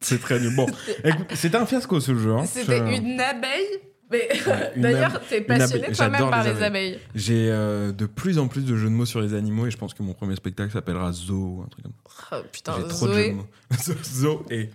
[0.00, 0.54] C'est très nul.
[0.56, 0.66] Bon,
[1.04, 2.32] écoute, c'était un fiasco ce jeu.
[2.32, 2.46] hein.
[2.46, 3.66] C'était Je- une abeille.
[4.10, 4.26] Mais
[4.74, 5.94] une d'ailleurs, t'es une passionné abeille.
[5.96, 6.98] toi-même J'adore par les les abeilles.
[7.14, 9.76] J'ai euh, de plus en plus de jeux de mots sur les animaux et je
[9.76, 12.38] pense que mon premier spectacle s'appellera Zoo ou un truc comme ça.
[12.40, 13.32] Oh putain, J'ai trop de jeux de Zoé.
[13.32, 13.46] mots.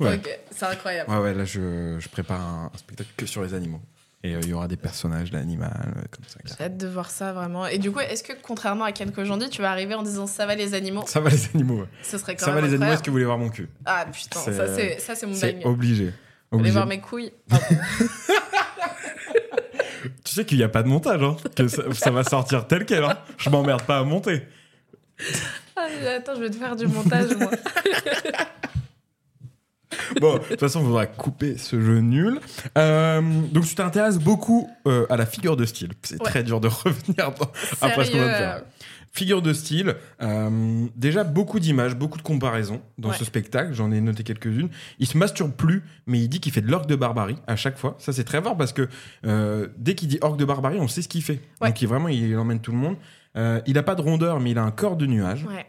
[0.00, 0.14] Ouais.
[0.14, 1.10] Ok, c'est incroyable.
[1.10, 3.80] Ouais, ouais, là je, je prépare un, un spectacle que sur les animaux.
[4.24, 6.38] Et euh, il y aura des personnages d'animal euh, comme ça.
[6.44, 7.66] J'ai hâte de voir ça vraiment.
[7.66, 10.44] Et du coup, est-ce que contrairement à Ken Kojandi, tu vas arriver en disant ça
[10.44, 11.80] va les animaux Ça va les animaux.
[11.82, 11.86] ouais.
[12.02, 14.06] Ce serait quand Ça va les animaux, est-ce que vous voulez voir mon cul Ah
[14.12, 15.62] putain, ça c'est ça c'est mon bagne.
[15.64, 16.04] obligé.
[16.06, 16.14] Allez
[16.60, 16.72] Obligé.
[16.72, 17.32] voir mes couilles.
[20.24, 22.84] Tu sais qu'il n'y a pas de montage, hein, que ça, ça va sortir tel
[22.84, 23.02] quel.
[23.04, 23.18] Hein.
[23.38, 24.42] Je m'emmerde pas à monter.
[25.76, 27.50] Ah, attends, je vais te faire du montage moi.
[30.20, 32.40] Bon, de toute façon, il faudra couper ce jeu nul.
[32.76, 33.20] Euh,
[33.52, 35.90] donc, tu t'intéresses beaucoup euh, à la figure de style.
[36.02, 36.30] C'est Ouais.
[36.30, 38.24] très dur de revenir dans- après ce qu'on Sérieux.
[38.24, 38.62] va faire.
[39.10, 43.16] Figure de style, euh, déjà beaucoup d'images, beaucoup de comparaisons dans Ouais.
[43.16, 44.68] ce spectacle, j'en ai noté quelques-unes.
[44.98, 47.78] Il se masturbe plus, mais il dit qu'il fait de l'orgue de barbarie à chaque
[47.78, 47.96] fois.
[47.98, 48.86] Ça c'est très fort parce que
[49.26, 51.40] euh, dès qu'il dit orgue de barbarie, on sait ce qu'il fait.
[51.62, 51.68] Ouais.
[51.68, 52.96] Donc il, vraiment il emmène tout le monde.
[53.36, 55.44] Euh, il a pas de rondeur, mais il a un corps de nuage.
[55.48, 55.66] Ouais.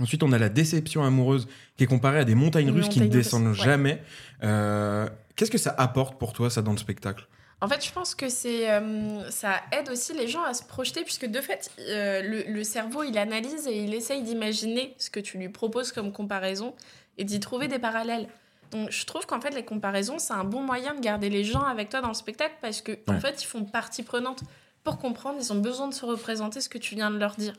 [0.00, 3.06] Ensuite, on a la déception amoureuse qui est comparée à des montagnes russes qui ne
[3.06, 3.54] descendent ouais.
[3.54, 4.02] jamais.
[4.42, 7.26] Euh, Qu'est-ce que ça apporte pour toi, ça, dans le spectacle?
[7.62, 11.02] En fait, je pense que c'est euh, ça aide aussi les gens à se projeter,
[11.04, 15.20] puisque de fait, euh, le, le cerveau, il analyse et il essaye d'imaginer ce que
[15.20, 16.74] tu lui proposes comme comparaison
[17.16, 18.28] et d'y trouver des parallèles.
[18.72, 21.62] Donc, je trouve qu'en fait, les comparaisons, c'est un bon moyen de garder les gens
[21.62, 24.42] avec toi dans le spectacle parce que, en fait, ils font partie prenante.
[24.84, 27.54] Pour comprendre, ils ont besoin de se représenter ce que tu viens de leur dire.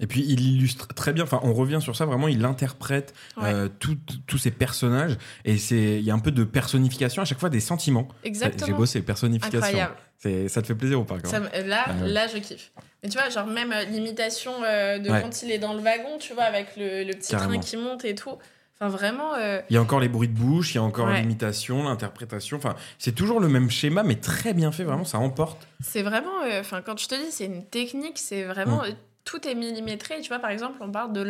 [0.00, 3.52] Et puis, il illustre très bien, enfin, on revient sur ça, vraiment, il interprète Ouais.
[3.52, 5.16] euh, tous ces personnages.
[5.44, 8.08] Et il y a un peu de personnification, à chaque fois des sentiments.
[8.22, 8.76] J'ai Exactement.
[8.76, 9.58] bossé, personnification.
[9.58, 9.94] Incroyable.
[10.18, 12.72] C'est- Ça te fait plaisir ou pas quand même me- là, Ah là, je kiffe.
[13.02, 15.20] Mais tu vois, genre même euh, l'imitation euh, de Ouais.
[15.22, 17.52] quand il est dans le wagon, tu vois, avec le, le petit Carrément.
[17.54, 18.36] train qui monte et tout.
[18.80, 19.34] Enfin, vraiment.
[19.34, 21.20] euh, Il y a encore les bruits de bouche, il y a encore Ouais.
[21.20, 22.56] l'imitation, l'interprétation.
[22.56, 25.66] Enfin, c'est toujours le même schéma, mais très bien fait, vraiment, ça emporte.
[25.80, 28.94] C'est vraiment, euh, enfin, quand je te dis, c'est une technique, c'est vraiment, Mm.
[29.28, 30.20] Euh, tout est millimétré.
[30.20, 31.20] Tu vois, par exemple, on parle de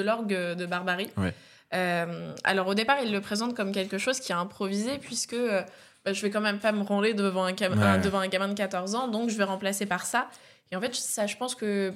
[0.00, 1.10] l'orgue de barbarie.
[1.16, 1.34] Ouais.
[1.74, 5.62] Euh, alors, au départ, il le présente comme quelque chose qui est improvisé, puisque euh,
[6.04, 7.72] bah, je vais quand même pas me branler devant un, Ouais.
[7.72, 10.28] un- devant un gamin de 14 ans, donc je vais remplacer par ça.
[10.70, 11.92] Et en fait, ça, je pense que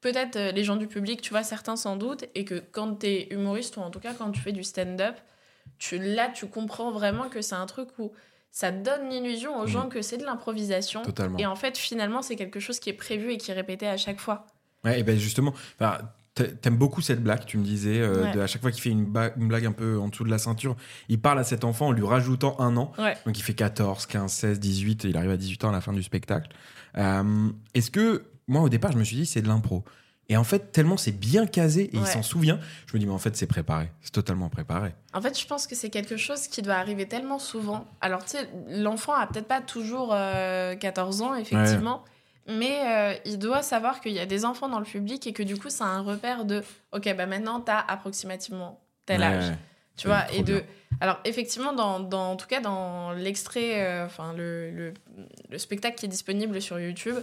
[0.00, 3.06] peut-être euh, les gens du public, tu vois, certains sans doute, et que quand tu
[3.06, 5.14] es humoriste, ou en tout cas quand tu fais du stand-up,
[5.78, 8.12] tu, là, tu comprends vraiment que c'est un truc où
[8.50, 9.68] ça donne l'illusion aux Mhm.
[9.68, 11.02] gens que c'est de l'improvisation.
[11.38, 13.96] Et en fait, finalement, c'est quelque chose qui est prévu et qui est répété à
[13.96, 14.46] chaque fois.
[14.84, 15.54] Ouais, et ben justement,
[16.34, 18.32] t'aimes beaucoup cette blague, tu me disais, euh, Ouais.
[18.32, 20.76] de, à chaque fois qu'il fait une, blague un peu en dessous de la ceinture,
[21.08, 22.92] il parle à cet enfant en lui rajoutant un an.
[22.98, 23.16] Ouais.
[23.24, 25.80] Donc il fait 14, 15, 16, 18, et il arrive à 18 ans à la
[25.80, 26.50] fin du spectacle.
[26.98, 29.84] Euh, Est-ce que, moi au départ, je me suis dit, c'est de l'impro.
[30.30, 33.12] Et en fait, tellement c'est bien casé et il s'en souvient, je me dis, mais
[33.12, 33.90] en fait, c'est préparé.
[34.00, 34.94] C'est totalement préparé.
[35.12, 37.86] En fait, je pense que c'est quelque chose qui doit arriver tellement souvent.
[38.00, 42.04] Alors, tu sais, l'enfant a peut-être pas toujours euh, 14 ans, effectivement,
[42.46, 45.42] mais euh, il doit savoir qu'il y a des enfants dans le public et que
[45.42, 49.50] du coup, c'est un repère de OK, bah maintenant, tu as approximativement tel âge.
[49.50, 49.56] ouais.
[49.96, 50.54] Tu vois, et de.
[50.54, 50.62] bien.
[51.00, 54.94] Alors, effectivement, dans, dans- en tout cas, dans l'extrait, euh, enfin, le, le,
[55.50, 57.16] le spectacle qui est disponible sur YouTube,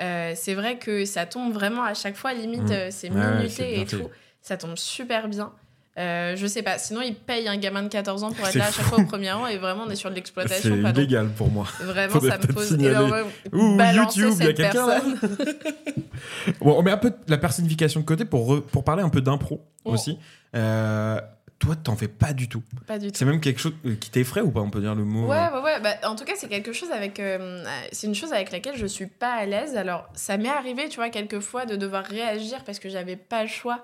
[0.00, 2.90] euh, c'est vrai que ça tombe vraiment à chaque fois, limite, Mm.
[2.90, 4.10] c'est Ouais, minuté et tout.
[4.42, 5.52] Ça tombe super bien.
[5.96, 8.58] Euh, je sais pas, sinon il paye un gamin de 14 ans pour être C'est
[8.58, 10.76] là à chaque fois au premier rang et vraiment on est sur de C'est l'exploitation.
[10.76, 11.66] donc- illégal pour moi.
[11.80, 13.28] Vraiment, Faudrait ça me pose énormément.
[13.52, 15.00] Ouh, YouTube, il y a quelqu'un là.
[16.60, 19.20] Bon, on met un peu la personnification de côté pour, re- pour parler un peu
[19.20, 19.92] d'impro Oh.
[19.92, 20.18] aussi.
[20.56, 21.20] Euh,
[21.58, 22.62] toi, t'en fais pas du tout.
[22.86, 23.12] Pas du tout.
[23.18, 25.36] C'est même quelque chose euh, qui t'effraie ou pas, on peut dire le mot Ouais,
[25.52, 25.80] ouais, ouais.
[25.80, 27.20] Bah, en tout cas, c'est quelque chose avec.
[27.20, 29.76] euh, c'est une chose avec laquelle je suis pas à l'aise.
[29.76, 33.42] Alors, ça m'est arrivé, tu vois, quelques fois de devoir réagir parce que j'avais pas
[33.42, 33.80] le choix.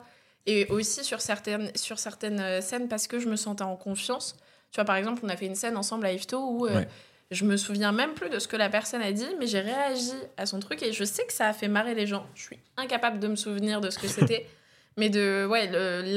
[0.47, 4.37] Et aussi sur certaines, sur certaines euh, scènes parce que je me sentais en confiance.
[4.73, 6.89] Tu vois, par exemple, on a fait une scène ensemble à Ifto où euh, Ouais.
[7.31, 10.13] je me souviens même plus de ce que la personne a dit, mais j'ai réagi
[10.37, 12.27] à son truc et je sais que ça a fait marrer les gens.
[12.35, 14.47] Je suis incapable de me souvenir de ce que c'était.
[14.97, 15.47] mais de.
[15.47, 15.69] Ouais,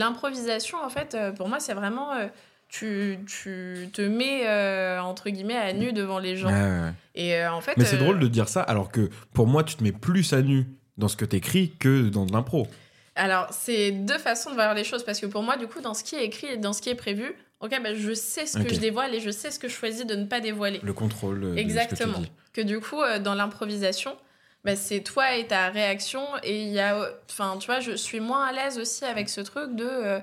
[0.04, 2.14] l'improvisation, en fait, euh, pour moi, c'est vraiment.
[2.14, 2.28] euh,
[2.70, 6.50] tu, tu te mets euh, entre guillemets à nu devant les gens.
[6.50, 6.92] ouais.
[7.14, 7.74] Et euh, en fait.
[7.78, 10.34] Mais c'est euh, drôle de dire ça, alors que pour moi, tu te mets plus
[10.34, 10.66] à nu
[10.98, 12.68] dans ce que t'écris que dans de l'impro.
[13.16, 15.94] Alors, c'est deux façons de voir les choses parce que pour moi, du coup, dans
[15.94, 18.58] ce qui est écrit et dans ce qui est prévu, ok, bah, je sais ce
[18.58, 20.80] que je dévoile et je sais ce que je choisis de ne pas dévoiler.
[20.84, 22.14] Le contrôle euh, de Exactement.
[22.14, 22.32] ce que tu dis.
[22.54, 24.16] Que du coup, euh, dans l'improvisation,
[24.64, 26.24] bah, c'est toi et ta réaction.
[26.44, 26.98] Et il y a.
[27.30, 29.86] Enfin, tu vois, je suis moins à l'aise aussi avec ce truc de.
[29.88, 30.20] euh,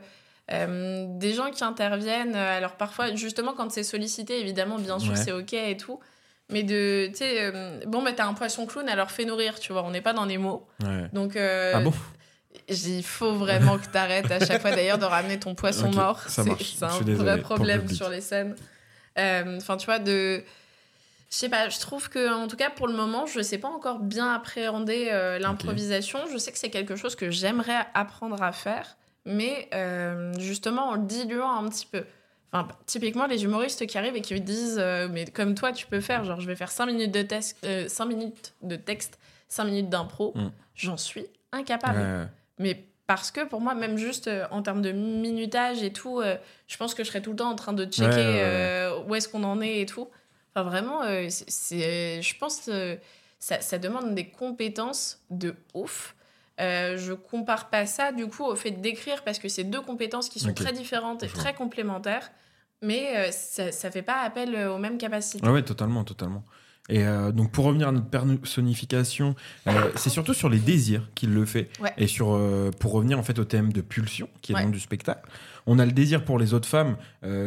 [0.52, 5.16] euh, des gens qui interviennent, alors parfois, justement, quand c'est sollicité, évidemment, bien sûr, Ouais.
[5.16, 6.00] c'est ok et tout.
[6.50, 9.72] Mais de, tu sais, euh, bon, bah, t'as un poisson clown, alors fais nourrir, tu
[9.72, 10.66] vois, on n'est pas dans les mots.
[10.82, 11.08] Ouais.
[11.12, 11.92] Donc, euh, ah bon?
[12.68, 16.20] Il faut vraiment que t'arrêtes à chaque fois d'ailleurs de ramener ton poisson mort.
[16.28, 18.54] ça C'est- un vrai le problème sur les scènes.
[19.18, 20.42] Euh, Enfin, tu vois, de.
[21.30, 23.68] Je sais pas, je trouve que, en tout cas, pour le moment, je sais pas
[23.68, 26.18] encore bien appréhender euh, l'improvisation.
[26.32, 30.94] Je sais que c'est quelque chose que j'aimerais apprendre à faire, mais euh, justement en
[30.96, 32.04] le diluant un petit peu.
[32.52, 34.82] Enfin, typiquement, les humoristes qui arrivent et qui me disent
[35.12, 37.86] Mais comme toi, tu peux faire, genre, je vais faire 5 minutes de, texte, euh,
[37.88, 39.16] cinq minutes de texte,
[39.48, 40.48] 5 minutes d'impro, Mm.
[40.74, 41.98] j'en suis incapable.
[42.00, 42.26] Ouais.
[42.60, 46.36] Mais parce que pour moi, même juste euh, en termes de minutage et tout, euh,
[46.68, 48.38] je pense que je serais tout le temps en train de checker Ouais, ouais, ouais.
[48.38, 50.08] euh, où est-ce qu'on en est et tout.
[50.54, 52.98] Enfin, vraiment, c'est- je pense que
[53.38, 56.14] ça, ça demande des compétences de ouf.
[56.58, 60.38] Je compare pas ça du coup au fait d'écrire parce que c'est deux compétences qui
[60.40, 62.30] sont très différentes et très complémentaires,
[62.82, 65.42] mais ça, ça fait pas appel aux mêmes capacités.
[65.46, 66.44] Ah ouais, totalement, totalement.
[66.88, 69.34] Et euh, donc pour revenir à notre personnification,
[69.68, 71.68] euh, c'est surtout sur les désirs qu'il le fait.
[71.80, 71.92] Ouais.
[71.98, 74.64] Et sur euh, pour revenir en fait au thème de pulsion, qui est le Ouais.
[74.64, 75.28] nom du spectacle.
[75.66, 76.96] On a le désir pour les autres femmes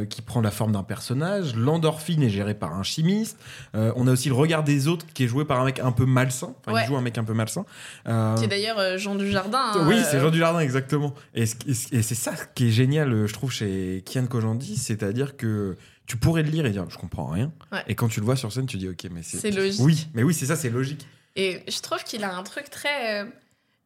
[0.07, 1.55] qui prend la forme d'un personnage.
[1.55, 3.37] L'endorphine est gérée par un chimiste.
[3.73, 6.05] On a aussi le regard des autres qui est joué par un mec un peu
[6.05, 6.53] malsain.
[6.59, 6.83] Enfin, Ouais.
[6.83, 7.65] il joue un mec un peu malsain.
[8.05, 9.71] Qui est d'ailleurs Jean Dujardin.
[9.75, 11.15] hein, oui, c'est Jean Dujardin, exactement.
[11.33, 14.77] Et, ce- et ce- et c'est ça qui est génial, je trouve, chez Kian Kojandi,
[14.77, 17.51] c'est-à-dire que tu pourrais le lire et dire je comprends rien.
[17.71, 17.83] Ouais.
[17.87, 19.51] Et quand tu le vois sur scène, tu dis ok, mais c'est.
[19.51, 19.81] Logique.
[19.81, 21.07] Oui, mais oui, c'est ça, c'est logique.
[21.35, 23.21] Et je trouve qu'il a un truc très.
[23.23, 23.25] euh,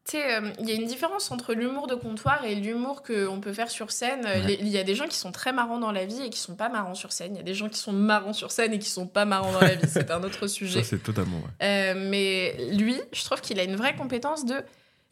[0.04, 3.40] tu sais, euh, il y a une différence entre l'humour de comptoir et l'humour qu'on
[3.42, 4.24] peut faire sur scène.
[4.26, 4.56] Euh, Ouais.
[4.60, 6.54] Il y a des gens qui sont très marrants dans la vie et qui sont
[6.56, 7.34] pas marrants sur scène.
[7.34, 9.52] Il y a des gens qui sont marrants sur scène et qui sont pas marrants
[9.52, 9.86] dans la vie.
[9.86, 10.82] C'est un autre sujet.
[10.82, 11.50] Ça, c'est totalement vrai.
[11.62, 14.54] Euh, mais lui, je trouve qu'il a une vraie compétence de.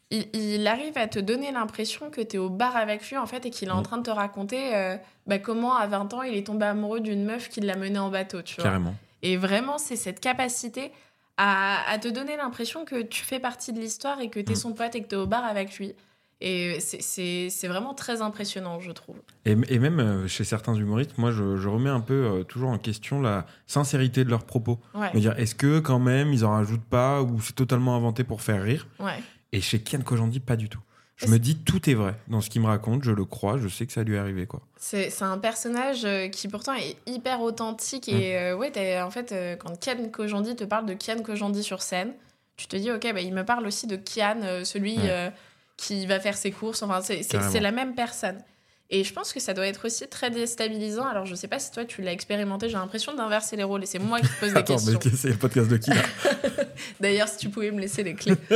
[0.09, 3.25] Il, il arrive à te donner l'impression que tu es au bar avec lui en
[3.25, 6.21] fait et qu'il est en train de te raconter euh, bah, comment à 20 ans
[6.21, 8.41] il est tombé amoureux d'une meuf qui l'a mené en bateau.
[8.41, 8.63] Tu vois.
[8.63, 8.95] Carrément.
[9.21, 10.91] Et vraiment, c'est cette capacité
[11.35, 14.55] à, à te donner l'impression que tu fais partie de l'histoire et que tu es
[14.55, 14.57] Mm.
[14.57, 15.93] son pote et que tu es au bar avec lui.
[16.39, 19.17] Et c'est- vraiment très impressionnant, je trouve.
[19.45, 22.69] Et, et même euh, chez certains humoristes, moi, je, je remets un peu euh, toujours
[22.69, 24.79] en question la sincérité de leurs propos.
[24.93, 28.23] Ouais, Me dire, est-ce que quand même, ils en rajoutent pas ou c'est totalement inventé
[28.23, 28.87] pour faire rire?
[28.99, 29.19] Ouais.
[29.53, 30.79] Et chez Kian Kojandi, pas du tout.
[31.15, 33.67] Je me dis, tout est vrai dans ce qu'il me raconte, je le crois, je
[33.67, 34.61] sais que ça lui est arrivé, quoi.
[34.77, 38.07] C'est un personnage euh, qui pourtant est hyper authentique.
[38.07, 38.35] Et Mm.
[38.37, 42.13] euh, ouais, en fait, euh, quand Kian Kojandi te parle de Kian Kojandi sur scène,
[42.55, 45.31] tu te dis, ok, bah, il me parle aussi de Kian, euh, celui Ouais.
[45.75, 46.83] qui va faire ses courses.
[46.83, 48.37] Enfin, c'est- la même personne.
[48.91, 51.05] Et je pense que ça doit être aussi très déstabilisant.
[51.05, 52.69] Alors, je sais pas si toi, tu l'as expérimenté.
[52.69, 54.99] J'ai l'impression d'inverser les rôles et c'est moi qui te pose des Attends, questions.
[55.03, 56.03] mais c'est le podcast de qui là?
[57.01, 58.35] D'ailleurs, si tu pouvais me laisser les clés.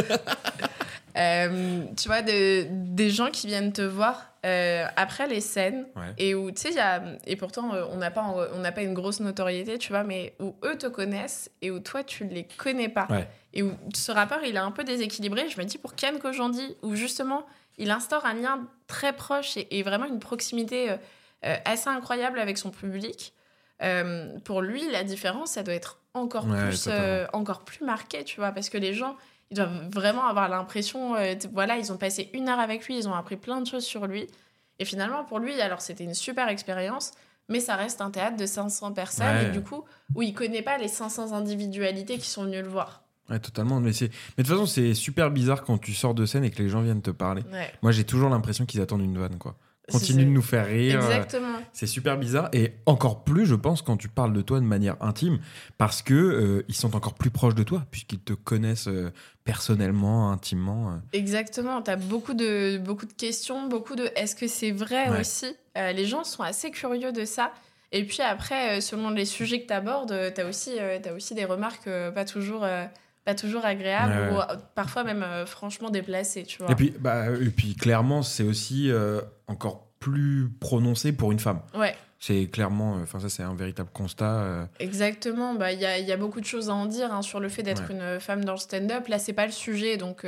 [1.21, 6.13] Euh, tu vois, de- des gens qui viennent te voir euh, après les scènes Ouais.
[6.17, 8.23] et où, tu sais, il y a- et pourtant, euh, on n'a pas,
[8.55, 11.79] on n'a pas une grosse notoriété, tu vois, mais où eux te connaissent et où
[11.79, 13.05] toi, tu les connais pas.
[13.11, 13.27] Ouais.
[13.53, 15.47] Et où ce rapport, il est un peu déséquilibré.
[15.47, 17.45] Je me dis, pour Ken Kojandi, où justement,
[17.77, 20.89] il instaure un lien très proche et, et vraiment une proximité
[21.45, 23.33] euh, assez incroyable avec son public.
[24.43, 26.89] Pour lui, la différence, ça doit être encore Ouais, plus,
[27.33, 29.15] encore plus marqué, tu vois, parce que les gens,
[29.51, 33.07] ils doivent vraiment avoir l'impression, euh, voilà, ils ont passé une heure avec lui, ils
[33.07, 34.27] ont appris plein de choses sur lui,
[34.79, 37.11] et finalement pour lui, alors c'était une super expérience,
[37.49, 39.47] mais ça reste un théâtre de 500 personnes, Ouais.
[39.47, 39.83] et du coup,
[40.15, 43.03] où il connaît pas les 500 individualités qui sont venues le voir.
[43.29, 43.79] Ouais, totalement.
[43.79, 46.61] Mais, mais de toute façon, c'est super bizarre quand tu sors de scène et que
[46.61, 47.43] les gens viennent te parler.
[47.51, 47.71] Ouais.
[47.81, 49.55] Moi, j'ai toujours l'impression qu'ils attendent une vanne, quoi.
[49.91, 50.95] Continue de nous faire rire.
[50.95, 51.57] Exactement.
[51.73, 52.49] C'est super bizarre.
[52.53, 55.39] Et encore plus, je pense, quand tu parles de toi de manière intime,
[55.77, 59.11] parce que euh, ils sont encore plus proches de toi, puisqu'ils te connaissent euh,
[59.43, 60.91] personnellement, intimement.
[60.91, 60.95] euh.
[61.13, 65.19] Exactement, tu as beaucoup de, beaucoup de questions, beaucoup de est-ce que c'est vrai Ouais.
[65.19, 65.53] aussi?
[65.77, 67.51] Euh, Les gens sont assez curieux de ça.
[67.91, 71.13] Et puis après, euh, selon les sujets que tu abordes, tu as, aussi, euh, t'as
[71.13, 72.85] aussi des remarques euh, pas, toujours, euh,
[73.25, 74.45] pas toujours agréables Ouais, ou ouais.
[74.51, 76.43] euh, parfois même euh, franchement déplacées.
[76.43, 76.71] Tu vois.
[76.71, 81.61] Et puis, bah, et puis, clairement, c'est aussi euh, encore plus prononcé pour une femme.
[81.75, 84.67] Ouais, C'est clairement, euh, enfin, ça, c'est un véritable constat.
[84.79, 85.53] exactement.
[85.53, 87.49] Bah, Il y, a, y a beaucoup de choses à en dire hein, sur le
[87.49, 87.95] fait d'être Ouais.
[87.95, 89.07] une femme dans le stand-up.
[89.07, 90.25] Là, c'est pas le sujet, donc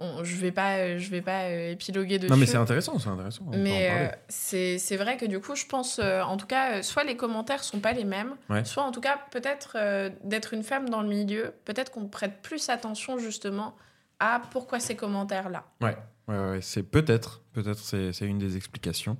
[0.00, 2.30] on- je vais pas, euh, je vais pas euh, épiloguer dessus.
[2.30, 3.44] Non, mais c'est intéressant, c'est intéressant.
[3.46, 7.16] on Mais euh, c'est vrai que du coup, je pense, en tout cas, soit les
[7.16, 8.64] commentaires sont pas les mêmes, Ouais.
[8.64, 9.76] soit en tout cas, peut-être
[10.24, 13.76] d'être une femme dans le milieu, peut-être qu'on prête plus attention justement
[14.18, 15.64] à pourquoi ces commentaires-là.
[15.80, 15.96] Ouais,
[16.28, 19.16] ouais, ouais, c'est peut-être, peut-être c'est, une des explications.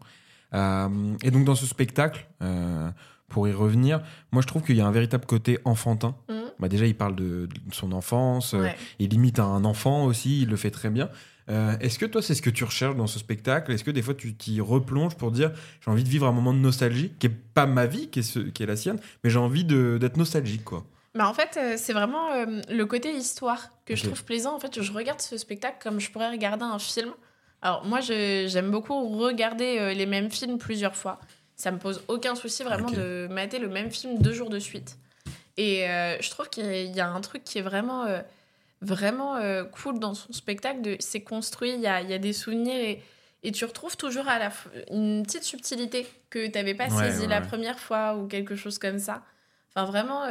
[0.54, 2.88] Euh, et donc dans ce spectacle, euh,
[3.28, 6.16] pour y revenir, moi je trouve qu'il y a un véritable côté enfantin.
[6.28, 6.39] Mhm.
[6.60, 8.76] Bah déjà il parle de, de son enfance, euh, Ouais.
[8.98, 11.08] il imite un enfant aussi, il le fait très bien.
[11.48, 13.72] Euh, est-ce que toi c'est ce que tu recherches dans ce spectacle?
[13.72, 15.50] Est-ce que des fois tu t'y replonges pour dire
[15.84, 18.22] j'ai envie de vivre un moment de nostalgie qui est pas ma vie, qui est,
[18.22, 20.84] ce- qui est la sienne, mais j'ai envie d'être nostalgique quoi?
[21.16, 22.28] Mais en fait, euh, c'est vraiment
[22.68, 24.54] le côté histoire que je trouve plaisant.
[24.54, 27.10] En fait, je regarde ce spectacle comme je pourrais regarder un film.
[27.62, 31.18] Alors moi, j'aime beaucoup regarder les mêmes films plusieurs fois.
[31.56, 34.98] Ça me pose aucun souci vraiment de mater le même film deux jours de suite.
[35.66, 36.64] Et euh, je trouve qu'il
[36.96, 38.20] y a un truc qui est vraiment, euh,
[38.80, 40.80] vraiment euh, cool dans son spectacle.
[40.80, 43.02] de- C'est construit, il y a, y a des souvenirs et,
[43.42, 44.50] et tu retrouves toujours à la
[44.90, 47.46] une petite subtilité que tu n'avais pas Ouais, saisie ouais, la ouais.
[47.46, 49.22] première fois ou quelque chose comme ça.
[49.74, 50.22] Enfin, vraiment,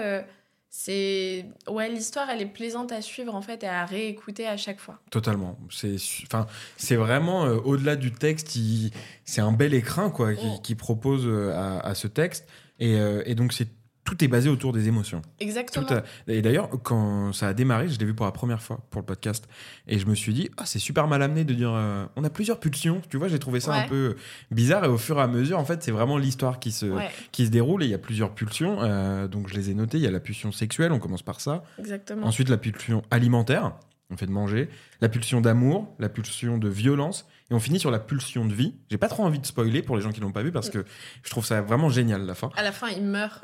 [0.69, 1.45] c'est.
[1.67, 4.99] Ouais, l'histoire, elle est plaisante à suivre en fait et à réécouter à chaque fois.
[5.09, 5.57] Totalement.
[5.71, 6.45] C'est, enfin,
[6.77, 8.55] c'est vraiment au-delà du texte.
[8.55, 8.91] il-
[9.25, 10.61] c'est un bel écrin quoi qui, Mm.
[10.61, 12.47] qui propose à, à ce texte.
[12.79, 12.93] Et,
[13.25, 13.67] et donc c'est
[14.09, 15.21] tout est basé autour des émotions.
[15.39, 15.85] Exactement.
[15.87, 19.01] A- Et d'ailleurs, quand ça a démarré, je l'ai vu pour la première fois pour
[19.01, 19.47] le podcast,
[19.87, 22.29] et je me suis dit, ah, c'est super mal amené de dire, euh, on a
[22.31, 23.01] plusieurs pulsions.
[23.11, 24.15] Tu vois, j'ai trouvé ça un peu
[24.49, 27.09] bizarre, et au fur et à mesure, en fait, c'est vraiment l'histoire qui se, Ouais,
[27.31, 28.77] qui se déroule, et il y a plusieurs pulsions.
[28.81, 29.97] euh, donc, je les ai notées.
[29.97, 31.63] Il y a la pulsion sexuelle, on commence par ça.
[31.77, 32.25] exactement.
[32.25, 33.73] Ensuite, la pulsion alimentaire,
[34.09, 34.69] on fait de manger.
[35.01, 37.27] La pulsion d'amour, la pulsion de violence.
[37.51, 38.75] Et on finit sur la pulsion de vie.
[38.91, 40.85] J'ai pas trop envie de spoiler pour les gens qui l'ont pas vu parce que
[41.23, 42.51] je trouve ça vraiment génial la fin.
[42.55, 43.43] À la fin, il meurt.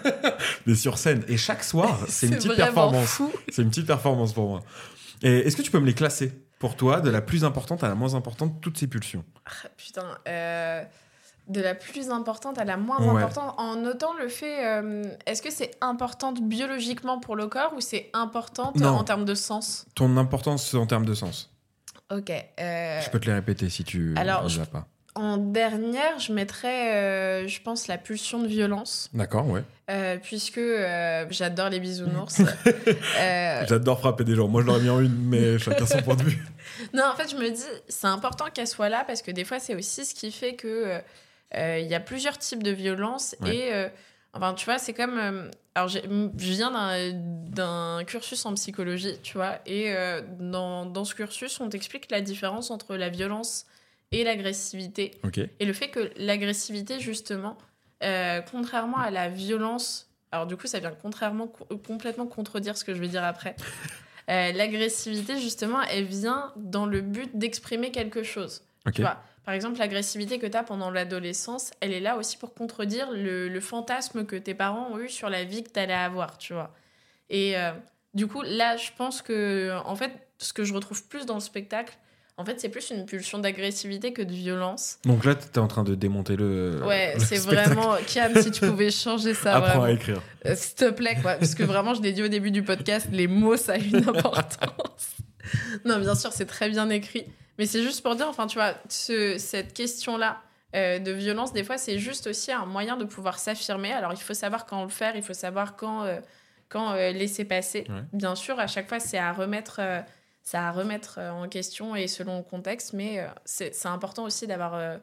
[0.66, 1.24] Mais sur scène.
[1.28, 3.22] Et chaque soir, c'est une petite performance.
[3.50, 4.60] C'est une petite performance pour moi.
[5.22, 7.88] Et est-ce que tu peux me les classer pour toi, de la plus importante à
[7.88, 9.24] la moins importante, toutes ces pulsions?
[9.46, 10.82] Ah, Putain, euh,
[11.48, 13.22] de la plus importante à la moins Ouais.
[13.22, 17.80] importante, en notant le fait, euh, est-ce que c'est importante biologiquement pour le corps ou
[17.80, 18.88] c'est importante Non.
[18.88, 19.86] en termes de sens?
[19.94, 21.52] Ton importance en termes de sens.
[22.10, 22.30] Ok.
[22.30, 24.86] euh, Je peux te les répéter si tu alors, je- pas.
[25.14, 29.62] En dernière, je mettrais, euh, je pense, la pulsion de violence, D'accord, ouais.
[29.90, 32.42] euh, puisque euh, j'adore les bisounours.
[33.18, 34.46] Euh, J'adore frapper des gens.
[34.46, 36.44] Moi, je l'aurais mis en une, mais chacun son point de vue.
[36.92, 39.58] Non, en fait, je me dis, c'est important qu'elle soit là parce que des fois,
[39.58, 40.98] c'est aussi ce qui fait que euh,
[41.54, 43.56] euh, il y a plusieurs types de violences Ouais.
[43.56, 43.88] et euh,
[44.36, 45.98] enfin, tu vois, c'est comme euh, alors je
[46.38, 52.10] viens d'un- cursus en psychologie, tu vois, et euh, dans, dans ce cursus, on t'explique
[52.10, 53.66] la différence entre la violence
[54.12, 55.12] et l'agressivité
[55.60, 57.56] et le fait que l'agressivité, justement,
[58.02, 62.84] euh, contrairement à la violence, alors du coup, ça vient contrairement, co- complètement contredire ce
[62.84, 63.56] que je vais dire après.
[64.28, 68.62] L'agressivité, justement, elle vient dans le but d'exprimer quelque chose.
[68.86, 68.94] Ok.
[68.94, 72.52] Tu vois, par exemple, l'agressivité que tu as pendant l'adolescence, elle est là aussi pour
[72.52, 75.94] contredire le, le fantasme que tes parents ont eu sur la vie que tu allais
[75.94, 76.74] avoir, tu vois.
[77.30, 77.70] Et euh,
[78.12, 81.40] du coup, là, je pense que, en fait, ce que je retrouve plus dans le
[81.40, 81.96] spectacle,
[82.38, 84.98] en fait, c'est plus une pulsion d'agressivité que de violence.
[85.04, 86.82] Donc là, tu es en train de démonter le.
[86.84, 87.94] Ouais, c'est vraiment.
[88.06, 89.84] Kian, si tu pouvais changer ça, Apprends vraiment.
[89.84, 90.20] à écrire.
[90.44, 91.36] Euh, S'il te plaît, quoi.
[91.36, 93.96] Parce que vraiment, je l'ai dit au début du podcast, les mots, ça a une
[94.08, 95.14] importance.
[95.84, 97.26] non, bien sûr, c'est très bien écrit.
[97.58, 100.42] Mais c'est juste pour dire, enfin, tu vois, ce- cette question-là
[100.74, 103.92] euh, de violence, des fois, c'est juste aussi un moyen de pouvoir s'affirmer.
[103.92, 106.18] Alors, il faut savoir quand le faire, il faut savoir quand, euh,
[106.68, 107.86] quand euh, laisser passer.
[107.88, 108.02] Ouais.
[108.12, 109.80] Bien sûr, à chaque fois, c'est à remettre.
[110.42, 114.98] c'est à remettre en question et selon le contexte, mais c'est important aussi d'avoir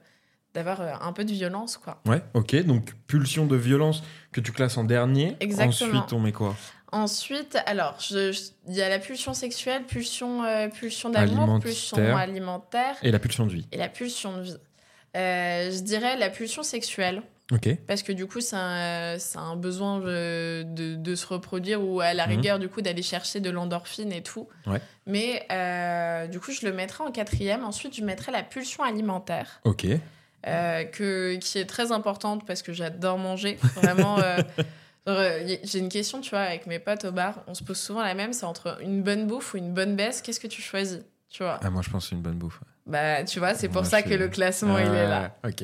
[0.54, 2.00] d'avoir un peu de violence, quoi.
[2.06, 2.56] Ouais, ok.
[2.66, 5.36] Donc, pulsion de violence que tu classes en dernier.
[5.40, 5.98] Exactement.
[6.02, 6.56] Ensuite, on met quoi?
[6.94, 8.34] Ensuite, alors, il
[8.76, 11.60] y a la pulsion sexuelle, pulsion, euh, pulsion d'amour, Alimentaire.
[11.72, 13.68] pulsion alimentaire Et la pulsion de vie.
[13.72, 14.58] et la pulsion de vie.
[15.18, 17.68] Euh, je dirais la pulsion sexuelle, Ok.
[17.88, 22.14] parce que du coup, c'est un, un besoin de, de, de se reproduire ou à
[22.14, 22.36] la Mhm.
[22.36, 24.48] rigueur, du coup, d'aller chercher de l'endorphine et tout.
[24.68, 24.80] Ouais.
[25.08, 27.64] Mais euh, du coup, je le mettrai en quatrième.
[27.64, 29.62] Ensuite, je mettrai la pulsion alimentaire.
[29.64, 29.88] Ok.
[30.46, 33.58] euh, que, qui est très importante parce que j'adore manger.
[33.76, 34.18] Vraiment,
[35.08, 37.44] euh, j'ai une question, tu vois, avec mes potes au bar.
[37.48, 40.22] On se pose souvent la même c'est entre une bonne bouffe ou une bonne baisse.
[40.22, 41.60] Qu'est-ce que tu choisis Tu vois?
[41.62, 42.60] Ah, moi, je pense une bonne bouffe.
[42.86, 45.36] Bah, tu vois, c'est pour Moi, ça je que le classement, il est là.
[45.46, 45.64] Ok.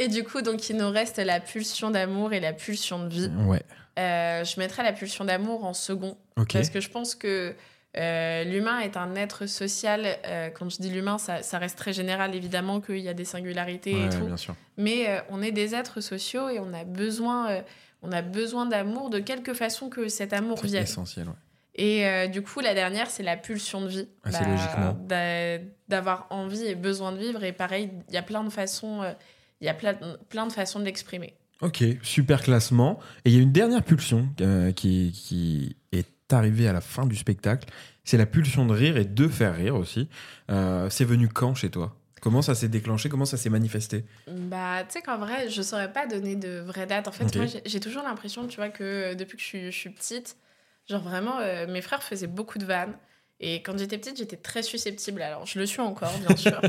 [0.00, 3.30] Et du coup, donc, il nous reste la pulsion d'amour et la pulsion de vie.
[3.46, 3.62] Ouais.
[3.98, 6.52] Euh, je mettrai la pulsion d'amour en second Ok.
[6.52, 7.52] parce que je pense que
[7.96, 10.06] euh, l'humain est un être social.
[10.24, 13.24] Euh, quand je dis l'humain, ça, ça reste très général, évidemment, qu'il y a des
[13.24, 14.24] singularités et Ouais, tout.
[14.26, 14.54] bien sûr.
[14.76, 17.62] Mais on est des êtres sociaux et on a besoin,
[18.02, 20.82] on a besoin d'amour de quelque façon que cet amour C'est vienne.
[20.84, 21.34] essentiel, ouais.
[21.74, 24.08] Et euh, du coup, la dernière, c'est la pulsion de vie.
[24.24, 24.96] Ah, c'est logiquement.
[25.06, 25.58] d'a-
[25.88, 27.44] D'avoir envie et besoin de vivre.
[27.44, 29.12] Et pareil, il y a plein de façons, euh,
[29.60, 29.94] il y a plein,
[30.28, 31.34] plein de façons de l'exprimer.
[31.60, 32.98] Ok, super classement.
[33.24, 37.06] Et il y a une dernière pulsion euh, qui, qui est arrivée à la fin
[37.06, 37.68] du spectacle.
[38.04, 40.08] C'est la pulsion de rire et de faire rire aussi.
[40.50, 41.96] Euh, c'est venu quand chez toi?
[42.20, 43.08] Comment ça s'est déclenché?
[43.08, 44.04] Comment ça s'est manifesté?
[44.26, 47.08] Bah, tu sais qu'en vrai, je saurais pas donner de vraie date.
[47.08, 49.78] En fait, moi, j'ai- toujours l'impression, tu vois, que euh, depuis que je suis, je
[49.78, 50.36] suis petite,
[50.88, 52.96] genre vraiment, euh, mes frères faisaient beaucoup de vannes.
[53.40, 55.22] Et quand j'étais petite, j'étais très susceptible.
[55.22, 56.60] Alors, je le suis encore, bien sûr.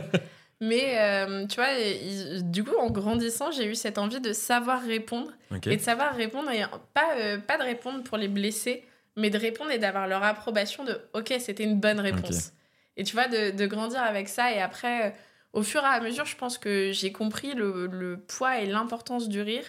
[0.62, 4.81] Mais, euh, tu vois, il- du coup, en grandissant, j'ai eu cette envie de savoir
[4.81, 5.31] répondre.
[5.73, 8.83] Et de savoir répondre, et pas, euh, pas de répondre pour les blesser,
[9.15, 12.53] mais de répondre et d'avoir leur approbation de OK, c'était une bonne réponse.
[12.97, 14.51] Et tu vois, de, de grandir avec ça.
[14.53, 15.15] Et après,
[15.53, 19.29] au fur et à mesure, je pense que j'ai compris le, le poids et l'importance
[19.29, 19.65] du rire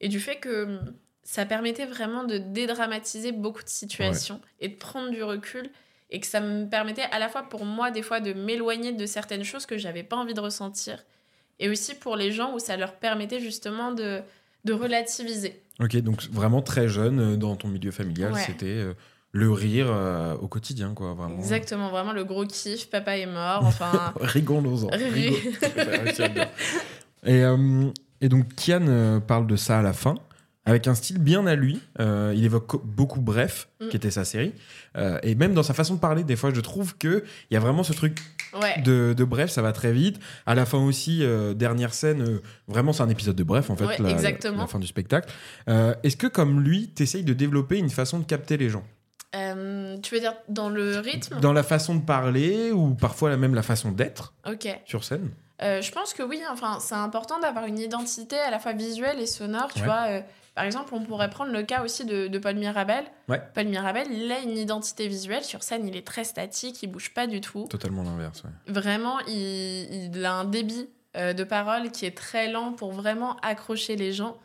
[0.00, 4.74] et du fait que hum, ça permettait vraiment de dédramatiser beaucoup de situations et de
[4.76, 5.70] prendre du recul.
[6.14, 9.06] Et que ça me permettait à la fois pour moi, des fois, de m'éloigner de
[9.06, 11.02] certaines choses que j'avais pas envie de ressentir.
[11.58, 14.20] Et aussi pour les gens où ça leur permettait justement de,
[14.66, 15.62] de relativiser.
[15.80, 18.42] Ok, donc vraiment très jeune euh, dans ton milieu familial, Ouais.
[18.44, 18.92] c'était euh,
[19.32, 21.14] le rire euh, au quotidien, quoi.
[21.14, 21.38] Vraiment.
[21.38, 24.12] Exactement, vraiment le gros kiff, papa est mort, enfin...
[24.20, 24.88] Rigolons-en.
[24.96, 25.32] Dire.
[27.24, 30.14] et, euh, et donc, Kian euh, parle de ça à la fin.
[30.64, 31.80] avec un style bien à lui.
[31.98, 33.88] Euh, il évoque co- beaucoup Bref, Mm.
[33.88, 34.52] qui était sa série.
[34.96, 37.60] Euh, et même dans sa façon de parler, des fois, je trouve qu'il y a
[37.60, 38.18] vraiment ce truc
[38.60, 38.80] Ouais.
[38.82, 40.20] de, de Bref, ça va très vite.
[40.46, 43.76] À la fin aussi, euh, dernière scène, euh, vraiment, c'est un épisode de Bref, en
[43.76, 44.58] fait, Ouais, la, exactement.
[44.58, 45.32] la fin du spectacle.
[45.70, 48.84] Euh, Est-ce que, comme lui, t'essayes de développer une façon de capter les gens?
[49.34, 51.40] Euh, tu veux dire dans le rythme?
[51.40, 54.68] Dans la façon de parler ou parfois même la façon d'être Ok.
[54.84, 55.30] sur scène?
[55.62, 59.20] Euh, je pense que oui, enfin, c'est important d'avoir une identité à la fois visuelle
[59.20, 59.72] et sonore.
[59.72, 59.86] Tu Ouais.
[59.86, 60.20] vois, euh,
[60.54, 63.04] par exemple, on pourrait prendre le cas aussi de, de Paul Mirabel.
[63.28, 63.40] Ouais.
[63.54, 65.44] Paul Mirabel, il a une identité visuelle.
[65.44, 67.66] Sur scène, il est très statique, il bouge pas du tout.
[67.70, 68.50] Totalement l'inverse, ouais.
[68.72, 73.96] Vraiment, il, il a un débit de parole qui est très lent pour vraiment accrocher
[73.96, 74.36] les gens.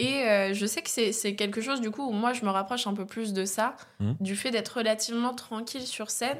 [0.00, 2.86] Et euh, je sais que c'est quelque chose, du coup, où moi, je me rapproche
[2.86, 4.16] un peu plus de ça, Mhm.
[4.20, 6.38] du fait d'être relativement tranquille sur scène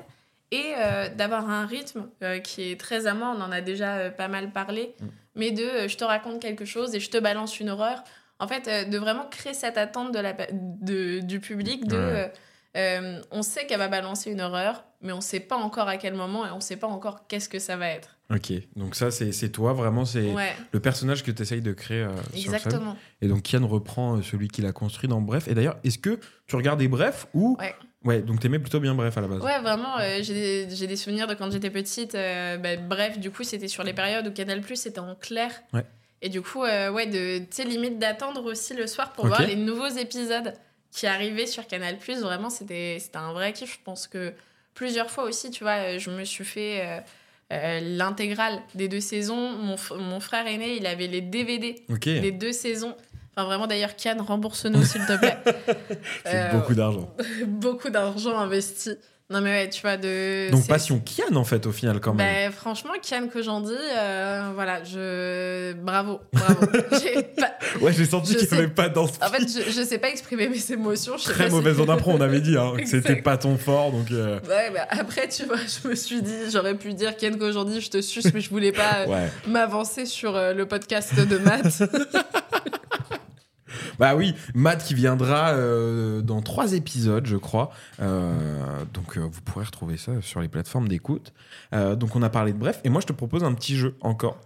[0.50, 3.34] et euh, d'avoir un rythme euh, qui est très à moi.
[3.36, 5.08] On en a déjà pas mal parlé, Mhm.
[5.34, 8.02] mais de je te raconte quelque chose et je te balance une horreur.
[8.38, 11.98] En fait, de vraiment créer cette attente de la, de, du public de.
[12.76, 13.20] Ouais.
[13.30, 16.46] on sait qu'elle va balancer une horreur, mais on sait pas encore à quel moment
[16.46, 18.16] et on sait pas encore qu'est-ce que ça va être.
[18.30, 22.02] Ok, donc ça, c'est toi, vraiment, c'est Ouais, le personnage que tu essayes de créer
[22.02, 22.96] euh, sur exactement.
[23.20, 25.48] Et donc, Kian reprend euh, celui qu'il a construit dans Bref.
[25.48, 27.56] Et d'ailleurs, est-ce que tu regardais Bref ou.
[27.58, 27.74] Ouais.
[28.04, 29.40] Ouais, donc t'aimais plutôt bien Bref à la base.
[29.42, 32.14] Ouais, vraiment, euh, j'ai des, souvenirs de quand j'étais petite.
[32.14, 35.50] euh, bah, bref, du coup, c'était sur les périodes où Canal Plus était en clair.
[35.74, 35.84] Ouais.
[36.22, 39.56] Et du coup, euh, ouais, de, tu limite d'attendre aussi le soir pour voir les
[39.56, 40.54] nouveaux épisodes
[40.90, 42.20] qui arrivaient sur Canal Plus.
[42.20, 43.74] Vraiment, c'était c'était un vrai kiff.
[43.74, 44.32] Je pense que
[44.74, 47.00] plusieurs fois aussi, tu vois, euh, je me suis fait euh,
[47.52, 49.50] euh, l'intégrale des deux saisons.
[49.50, 52.96] Mon, mon frère aîné, il avait les DVD Ok, des deux saisons.
[53.36, 55.36] Enfin, vraiment, d'ailleurs, Kian, rembourse-nous, s'il te plaît.
[56.24, 57.14] c'est Euh, beaucoup d'argent.
[57.46, 58.90] beaucoup d'argent investi.
[59.30, 60.50] Non, mais ouais, tu vois, de.
[60.50, 62.26] Donc, passion Kian en fait, au final, quand même.
[62.26, 65.72] Ben, franchement, Kian Kojandi, euh, voilà, je.
[65.74, 66.66] Bravo, bravo.
[67.36, 69.82] Pas- ouais, j'ai senti qu'il n'y sais- avait pas dans ce En fait, je, je
[69.84, 71.16] sais pas exprimer mes émotions.
[71.16, 73.36] Je sais Très pas si- mauvaise en impro, on avait dit hein, que c'était pas
[73.36, 74.10] ton fort, donc.
[74.10, 77.80] euh, Ouais, bah, après, tu vois, je me suis dit, j'aurais pu dire Kian Kojandi,
[77.80, 79.28] je te suce, mais je voulais pas euh, Ouais.
[79.46, 81.82] m'avancer sur euh, le podcast de maths.
[83.98, 87.70] Bah oui, Matt qui viendra euh, dans trois épisodes, je crois.
[88.00, 91.32] Euh, donc euh, vous pourrez retrouver ça sur les plateformes d'écoute.
[91.72, 94.38] Donc on a parlé de Bref, et moi je te propose un petit jeu encore.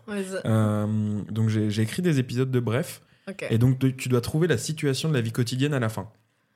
[1.31, 3.03] Donc j'ai j'ai écrit des épisodes de Bref,
[3.51, 6.09] et donc tu- dois trouver la situation de la vie quotidienne à la fin.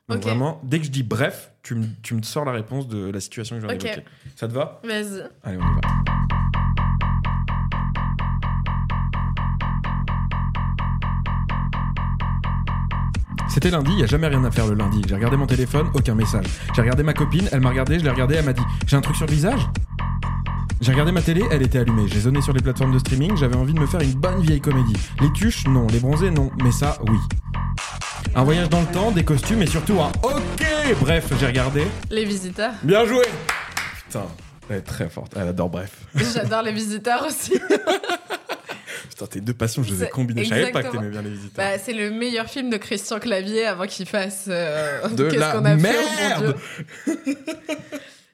[0.09, 3.11] Donc vraiment, dès que je dis Bref, tu me, tu me sors la réponse de
[3.11, 3.83] la situation que je viens Ok.
[3.83, 4.05] d'évoquer.
[4.37, 4.81] Ça te va?
[4.83, 5.23] Vas-y.
[5.43, 6.38] Allez, on y va.
[13.61, 15.03] C'était lundi, il a jamais rien à faire le lundi.
[15.09, 16.45] J'ai regardé mon téléphone, aucun message.
[16.77, 19.01] J'ai regardé ma copine, elle m'a regardé, je l'ai regardé, elle m'a dit J'ai un
[19.01, 19.59] truc sur le visage?
[20.81, 22.07] J'ai regardé ma télé, elle était allumée.
[22.07, 24.61] J'ai zoné sur les plateformes de streaming, j'avais envie de me faire une bonne vieille
[24.61, 24.95] comédie.
[25.21, 25.89] Les tuches, non.
[25.89, 26.53] Les bronzés, non.
[26.63, 27.19] Mais ça, oui.
[28.37, 30.65] Un voyage dans le temps, des costumes et surtout un OK
[31.01, 31.83] Bref, j'ai regardé.
[32.13, 32.75] Les visiteurs.
[32.85, 33.25] Bien joué
[34.07, 34.27] Putain,
[34.71, 35.33] elle est très forte.
[35.35, 35.91] Elle adore Bref.
[36.15, 37.55] J'adore les visiteurs aussi.
[39.19, 40.45] Putain, tes deux passions, je les ai combinées.
[40.45, 41.53] Je savais pas que t'aimais bien les visiteurs.
[41.57, 44.45] Bah, c'est le meilleur film de Christian Clavier avant qu'il fasse.
[44.49, 46.57] euh, de Qu'est-ce la qu'on a merde
[47.05, 47.43] fait, oh.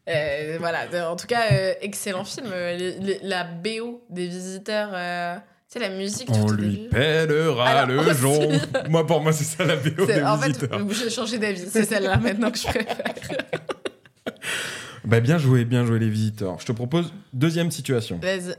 [0.07, 0.81] Euh, voilà,
[1.11, 2.49] en tout cas, euh, excellent film.
[2.53, 6.29] Euh, les- les- la BO des visiteurs, tu sais, la musique.
[6.31, 8.21] On lui pèlera Alors, le aussi.
[8.21, 8.51] jonc.
[8.91, 10.79] Moi, pour moi, c'est ça la BO des En fait, visiteurs.
[10.79, 11.65] euh, j'ai changé d'avis.
[11.71, 12.97] C'est celle-là maintenant que je préfère.
[15.07, 16.59] Bah, bien joué, bien joué les visiteurs.
[16.61, 18.19] Je te propose deuxième situation.
[18.23, 18.55] Vas-y.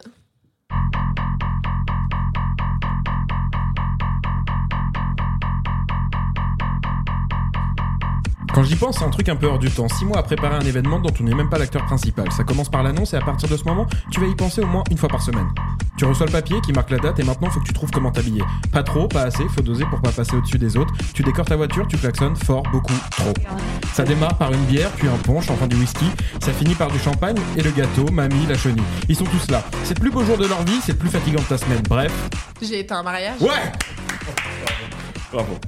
[8.55, 9.89] Quand j'y pense, c'est un truc un peu hors du temps.
[9.89, 12.31] Six mois à préparer un événement dont tu n'es même pas l'acteur principal.
[12.31, 14.65] Ça commence par l'annonce et à partir de ce moment, tu vas y penser au
[14.65, 15.49] moins une fois par semaine.
[15.97, 18.11] Tu reçois le papier qui marque la date et maintenant faut que tu trouves comment
[18.11, 18.43] t'habiller.
[18.71, 20.93] Pas trop, pas assez, faut doser pour pas passer au-dessus des autres.
[21.13, 23.33] Tu décores ta voiture, tu klaxonnes fort, beaucoup, trop.
[23.91, 26.05] Ça démarre par une bière, puis un punch, enfin du whisky.
[26.39, 28.81] Ça finit par du champagne et le gâteau, mamie, la chenille.
[29.09, 29.65] Ils sont tous là.
[29.83, 31.83] C'est le plus beau jour de leur vie, c'est le plus fatigant de ta semaine.
[31.89, 32.13] Bref.
[32.61, 33.41] J'ai été à un mariage.
[33.41, 33.73] Ouais
[35.33, 35.59] Bravo.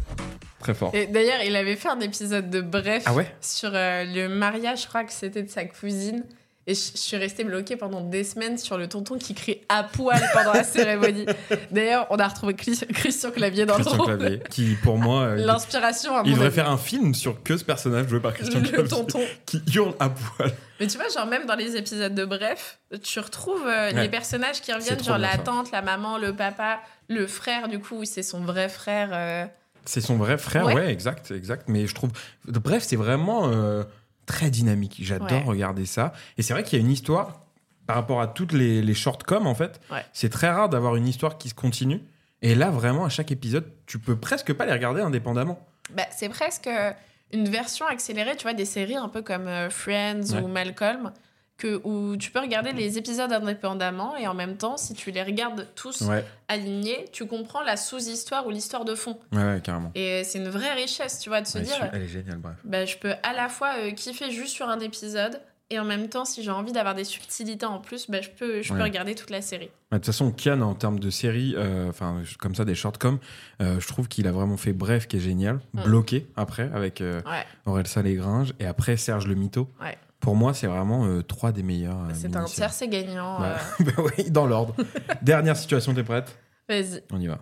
[0.67, 0.91] Très fort.
[0.93, 4.81] Et d'ailleurs, il avait fait un épisode de Bref Ah ouais sur euh, le mariage,
[4.83, 6.25] je crois que c'était de sa cousine.
[6.69, 9.83] Et je, je suis restée bloquée pendant des semaines sur le tonton qui crie à
[9.85, 11.25] poil pendant la cérémonie.
[11.71, 14.17] D'ailleurs, on a retrouvé Chris- Christian Clavier dans Christian le rôle.
[14.17, 15.21] Clavier, qui pour moi.
[15.21, 16.55] euh, L'inspiration, il devrait avis.
[16.55, 19.21] faire un film sur que ce personnage joué par Christian le Clavier tonton.
[19.45, 20.51] qui hurle à poil.
[20.81, 24.01] Mais tu vois, genre même dans les épisodes de Bref, tu retrouves euh, Ouais.
[24.01, 25.37] les personnages qui reviennent, genre la ça.
[25.37, 29.11] tante, la maman, le papa, le frère, du coup, c'est son vrai frère.
[29.13, 29.45] euh.
[29.87, 30.73] C'est son vrai frère, Ouais.
[30.75, 31.65] ouais, exact, exact.
[31.69, 32.11] Mais je trouve.
[32.45, 33.83] Bref, c'est vraiment euh,
[34.25, 34.97] très dynamique.
[35.01, 35.43] J'adore Ouais.
[35.43, 36.13] regarder ça.
[36.37, 37.41] Et c'est vrai qu'il y a une histoire
[37.85, 39.79] par rapport à toutes les, les shortcoms, en fait.
[39.91, 40.05] Ouais.
[40.13, 42.01] C'est très rare d'avoir une histoire qui se continue.
[42.41, 45.65] Et là, vraiment, à chaque épisode, tu peux presque pas les regarder indépendamment.
[45.95, 46.91] Bah, c'est presque euh,
[47.31, 51.13] une version accélérée, tu vois, des séries un peu comme euh, Friends ou Malcolm,
[51.57, 55.23] que, où tu peux regarder les épisodes indépendamment et en même temps, si tu les
[55.23, 59.17] regardes tous Ouais, alignés, tu comprends la sous-histoire ou l'histoire de fond.
[59.33, 59.91] ouais, ouais, carrément.
[59.95, 62.55] Et c'est une vraie richesse, tu vois, de se dire, elle est géniale, bref.
[62.63, 66.07] bah, je peux à la fois euh, kiffer juste sur un épisode et en même
[66.07, 68.77] temps, si j'ai envie d'avoir des subtilités en plus, bah, je, peux, je Ouais.
[68.79, 69.69] peux regarder toute la série.
[69.91, 73.19] Bah, De toute façon, Kian, en termes de série, euh, enfin, comme ça, des shortcoms,
[73.61, 75.59] euh, je trouve qu'il a vraiment fait Bref, qui est génial.
[75.73, 75.83] Mm.
[75.83, 78.53] Bloqué, après, avec euh, Ouais, Aurel Salégringe.
[78.61, 79.69] Et après, Serge le Mytho.
[79.81, 79.97] Ouais.
[80.19, 81.97] Pour moi, c'est vraiment euh, trois des meilleurs.
[81.99, 82.55] euh, c'est un mini-séries.
[82.55, 83.39] tiercé gagnant.
[83.39, 84.75] Bah, euh, bah oui, dans l'ordre.
[85.21, 86.37] Dernière situation, t'es prête?
[86.67, 87.03] Vas-y.
[87.11, 87.39] On y va.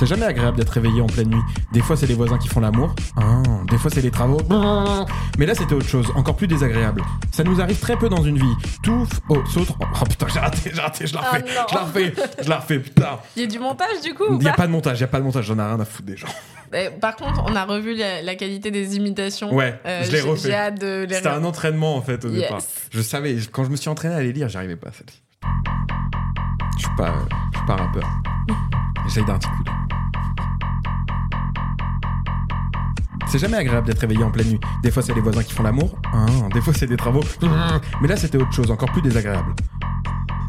[0.00, 1.42] C'est jamais agréable d'être réveillé en pleine nuit.
[1.72, 2.94] Des fois, c'est les voisins qui font l'amour.
[3.18, 4.40] Ah, des fois, c'est les travaux.
[5.38, 7.02] Mais là, c'était autre chose, encore plus désagréable.
[7.32, 8.54] Ça nous arrive très peu dans une vie.
[8.82, 9.68] Tout oh, saute.
[9.78, 12.56] Oh putain, j'ai raté, j'ai raté, je la Oh refais, je la refais, je la
[12.60, 13.18] refais, putain.
[13.36, 15.00] Il y a du montage du coup ou Il n'y a pas de montage, il
[15.02, 16.28] n'y a pas de montage, j'en ai rien à foutre des gens.
[17.02, 19.52] Par contre, on a revu la, la qualité des imitations.
[19.54, 20.54] Ouais, Euh, je l'ai J'ai refait.
[20.54, 22.40] hâte de les C'était un entraînement en fait au Yes.
[22.44, 22.60] départ.
[22.90, 25.20] Je savais, quand je me suis entraîné à les lire, j'arrivais pas à celle-ci.
[26.78, 27.12] Je suis pas,
[27.52, 28.08] je suis pas rappeur.
[29.06, 29.70] J'essaye d'articuler.
[33.30, 34.60] C'est jamais agréable d'être réveillé en pleine nuit.
[34.82, 35.94] Des fois, c'est les voisins qui font l'amour.
[36.12, 37.20] Ah, des fois, c'est des travaux.
[38.02, 39.54] Mais là, c'était autre chose, encore plus désagréable.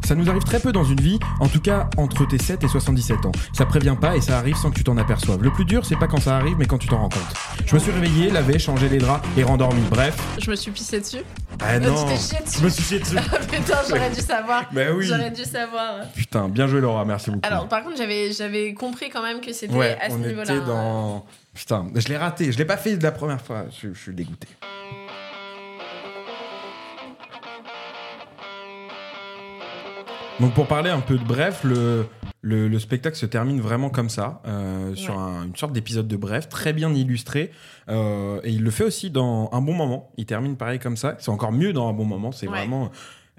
[0.06, 2.68] Ça nous arrive très peu dans une vie, en tout cas entre tes 7 et
[2.68, 3.32] 77 ans.
[3.54, 5.42] Ça prévient pas et ça arrive sans que tu t'en aperçoives.
[5.44, 7.22] Le plus dur, c'est pas quand ça arrive, mais quand tu t'en rends compte.
[7.66, 9.82] Je me suis réveillé, lavé, changé les draps et rendormi.
[9.90, 10.18] Bref.
[10.42, 11.24] Je me suis pissé dessus.
[11.60, 12.58] Ah Euh, non tu t'es chié dessus.
[12.60, 13.16] Je me suis chié dessus.
[13.52, 14.66] Putain, j'aurais dû savoir.
[14.74, 16.02] Bah oui J'aurais dû savoir.
[16.16, 17.48] Putain, bien joué Laura, merci beaucoup.
[17.48, 20.56] Alors, par contre, j'avais j'avais compris quand même que c'était ouais, à ce on niveau-là.
[20.56, 21.26] était dans...
[21.54, 24.14] Putain, je l'ai raté, je l'ai pas fait de la première fois, je, je suis
[24.14, 24.48] dégoûté.
[30.40, 32.08] Donc pour parler un peu de bref, le,
[32.42, 36.16] le, le spectacle se termine vraiment comme ça, euh, sur un- une sorte d'épisode de
[36.18, 37.52] bref, très bien illustré.
[37.90, 40.12] euh, et il le fait aussi dans un bon moment.
[40.18, 41.16] Il termine pareil comme ça.
[41.20, 42.32] C'est encore mieux dans un bon moment.
[42.32, 42.58] C'est Ouais.
[42.58, 42.90] vraiment.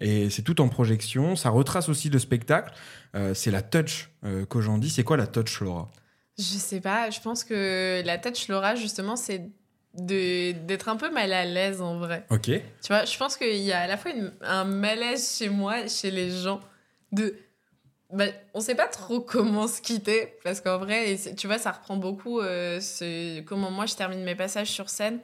[0.01, 1.35] Et c'est tout en projection.
[1.37, 2.73] Ça retrace aussi le spectacle.
[3.17, 4.11] Euh, c'est la touch
[4.49, 4.89] qu'aujourd'hui.
[4.91, 5.91] C'est quoi la touch, Laura?
[6.39, 9.51] Je sais pas, je pense que la touch Laura, justement, c'est
[9.95, 12.25] d'être un peu mal à l'aise en vrai.
[12.31, 12.45] Ok.
[12.47, 15.87] Tu vois, je pense qu'il y a à la fois une- un malaise chez moi
[15.89, 16.61] chez les gens
[17.13, 17.37] de.
[18.13, 21.97] Bah, on sait pas trop comment se quitter parce qu'en vrai, tu vois, ça reprend
[21.97, 25.19] beaucoup euh, ce- comment moi je termine mes passages sur scène.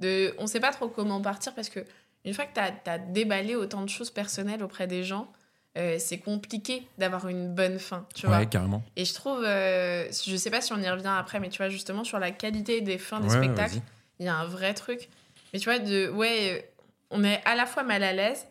[0.00, 1.80] De, on sait pas trop comment partir parce que
[2.26, 5.32] une fois que tu as, déballé autant de choses personnelles auprès des gens,
[5.78, 8.40] euh, c'est compliqué d'avoir une bonne fin, tu vois.
[8.40, 8.82] Ouais, carrément.
[8.96, 11.70] Et je trouve, euh, je sais pas si on y revient après, mais tu vois,
[11.70, 13.76] justement, sur la qualité des fins des Ouais, spectacles,
[14.18, 15.08] il y a un vrai truc.
[15.54, 16.70] Mais tu vois, de, ouais,
[17.10, 18.46] on est à la fois mal à l'aise,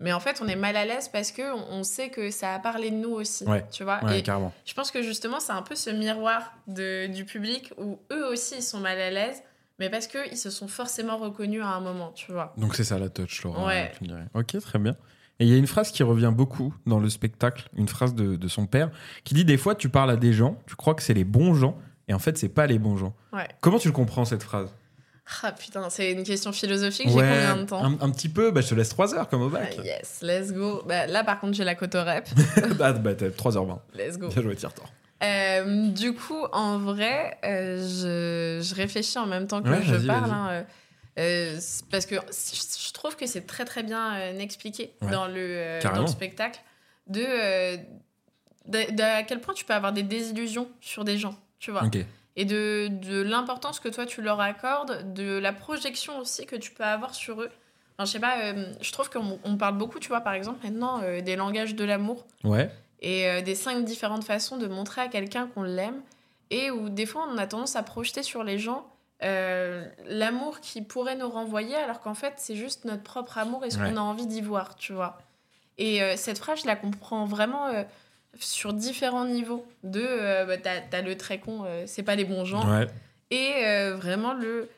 [0.00, 2.58] mais en fait, on est mal à l'aise parce que on, sait que ça a
[2.58, 3.44] parlé de nous aussi.
[3.44, 3.64] Ouais.
[3.70, 4.52] Tu vois Ouais, Et carrément.
[4.64, 8.56] je pense que justement, c'est un peu ce miroir de, du public où eux aussi,
[8.56, 9.42] ils sont mal à l'aise,
[9.78, 12.54] mais parce qu'ils se sont forcément reconnus à un moment, tu vois.
[12.56, 13.66] Donc c'est ça la touch, Laura.
[13.66, 13.92] Ouais.
[13.96, 14.26] tu me dirais.
[14.34, 14.96] Ok, très bien.
[15.38, 18.36] Et il y a une phrase qui revient beaucoup dans le spectacle, une phrase de,
[18.36, 18.90] de son père,
[19.24, 21.54] qui dit des fois tu parles à des gens, tu crois que c'est les bons
[21.54, 21.78] gens,
[22.08, 23.14] et en fait c'est pas les bons gens.
[23.32, 23.48] Ouais.
[23.60, 24.74] Comment tu le comprends cette phrase?
[25.42, 28.60] Ah putain, c'est une question philosophique, j'ai combien de temps un, un petit peu, bah,
[28.60, 29.78] je te laisse 3 heures comme au Ah, bac.
[29.84, 30.82] Yes, let's go.
[30.86, 32.28] Bah, là, par contre, j'ai la cotorep.
[32.80, 33.78] ah, bah, t'as 3h20.
[33.94, 34.28] Let's go.
[34.28, 34.84] Bien joué, tire-toi.
[35.22, 39.94] Euh, du coup, en vrai, euh, je, je réfléchis en même temps que Ouais, je
[40.06, 40.30] parle.
[40.30, 40.62] hein, euh,
[41.18, 41.58] euh,
[41.90, 45.10] parce que je trouve que c'est très très bien expliqué Ouais.
[45.10, 46.02] dans, le, dans Carrément.
[46.06, 46.60] le spectacle
[47.08, 47.76] de,
[48.66, 51.84] de, de à quel point tu peux avoir des désillusions sur des gens, tu vois.
[51.84, 51.98] Ok.
[52.40, 56.70] Et de, de l'importance que toi tu leur accordes, de la projection aussi que tu
[56.70, 57.50] peux avoir sur eux.
[57.98, 60.58] Enfin, je sais pas, euh, je trouve qu'on on parle beaucoup, tu vois, par exemple,
[60.64, 62.70] maintenant, euh, des langages de l'amour Ouais.
[63.02, 66.00] et euh, des cinq différentes façons de montrer à quelqu'un qu'on l'aime
[66.50, 68.86] et où des fois on a tendance à projeter sur les gens
[70.08, 73.78] l'amour qui pourrait nous renvoyer alors qu'en fait c'est juste notre propre amour et ce
[73.78, 73.90] Ouais.
[73.90, 75.18] qu'on a envie d'y voir, tu vois.
[75.76, 77.66] Et cette phrase, je la comprends vraiment
[78.40, 79.66] sur différents niveaux.
[79.84, 82.68] De, euh, bah, t'as, t'as le très con, euh, c'est pas les bons gens.
[82.68, 82.86] Ouais.
[83.30, 84.68] Et euh, vraiment le...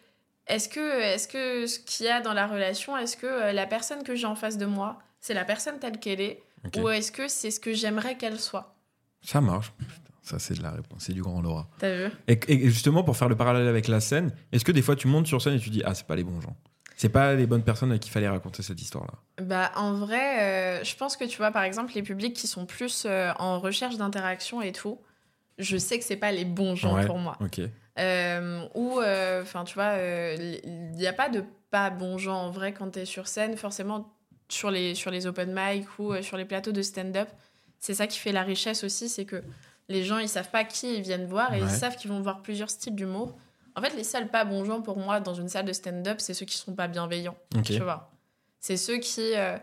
[0.46, 3.66] Est-ce que, est-ce que ce qu'il y a dans la relation, est-ce que euh, la
[3.66, 6.42] personne que j'ai en face de moi, c'est la personne telle qu'elle est
[6.78, 8.74] ou est-ce que c'est ce que j'aimerais qu'elle soit?
[9.22, 9.72] Ça marche.
[10.22, 11.04] Ça, c'est de la réponse.
[11.04, 11.68] C'est du grand Laura.
[11.78, 12.12] T'as vu?
[12.28, 15.08] Et, et justement, pour faire le parallèle avec la scène, est-ce que des fois tu
[15.08, 16.56] montes sur scène et tu dis Ah, c'est pas les bons gens?
[17.02, 20.40] C'est pas les bonnes personnes à qui fallait raconter cette histoire-là Bah en vrai,
[20.80, 23.58] euh, je pense que tu vois par exemple les publics qui sont plus euh, en
[23.58, 25.00] recherche d'interaction et tout,
[25.58, 27.04] je sais que c'est pas les bons gens Ouais.
[27.06, 27.36] pour moi.
[27.40, 27.60] Ok.
[27.98, 29.00] Euh, ou,
[29.42, 31.42] enfin, tu vois, il n'y a pas de
[31.72, 34.14] pas bons gens en vrai quand tu es sur scène, forcément
[34.48, 37.28] sur les, sur les open mic ou sur les plateaux de stand-up.
[37.80, 39.42] C'est ça qui fait la richesse aussi, c'est que
[39.88, 41.66] les gens, ils savent pas qui ils viennent voir et Ouais.
[41.68, 43.36] ils savent qu'ils vont voir plusieurs styles d'humour.
[43.76, 46.34] En fait, les seuls pas bons gens pour moi dans une salle de stand-up, c'est
[46.34, 47.36] ceux qui sont pas bienveillants.
[47.64, 48.10] Tu vois.
[48.60, 49.56] C'est ceux qui euh,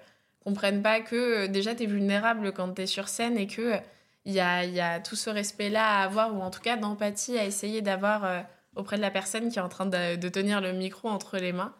[0.44, 3.78] comprennent pas que euh, déjà tu es vulnérable quand tu es sur scène et que
[4.26, 6.76] il y a, il y a tout ce respect-là à avoir, ou en tout cas
[6.76, 8.42] d'empathie à essayer d'avoir euh,
[8.76, 11.54] auprès de la personne qui est en train de, de tenir le micro entre les
[11.54, 11.74] mains.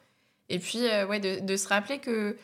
[0.48, 2.38] Et puis, euh, ouais, de, de se rappeler que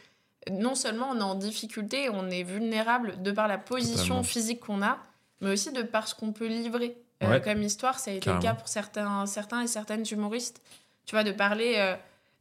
[0.52, 4.24] non seulement on est en difficulté, on est vulnérable de par la position Totalement.
[4.24, 5.00] physique qu'on a,
[5.42, 7.42] mais aussi de par ce qu'on peut livrer Ouais.
[7.42, 8.00] comme histoire.
[8.00, 10.62] Ça a été le cas pour certains, certains et certaines humoristes.
[11.06, 11.96] Tu vois, de parler euh,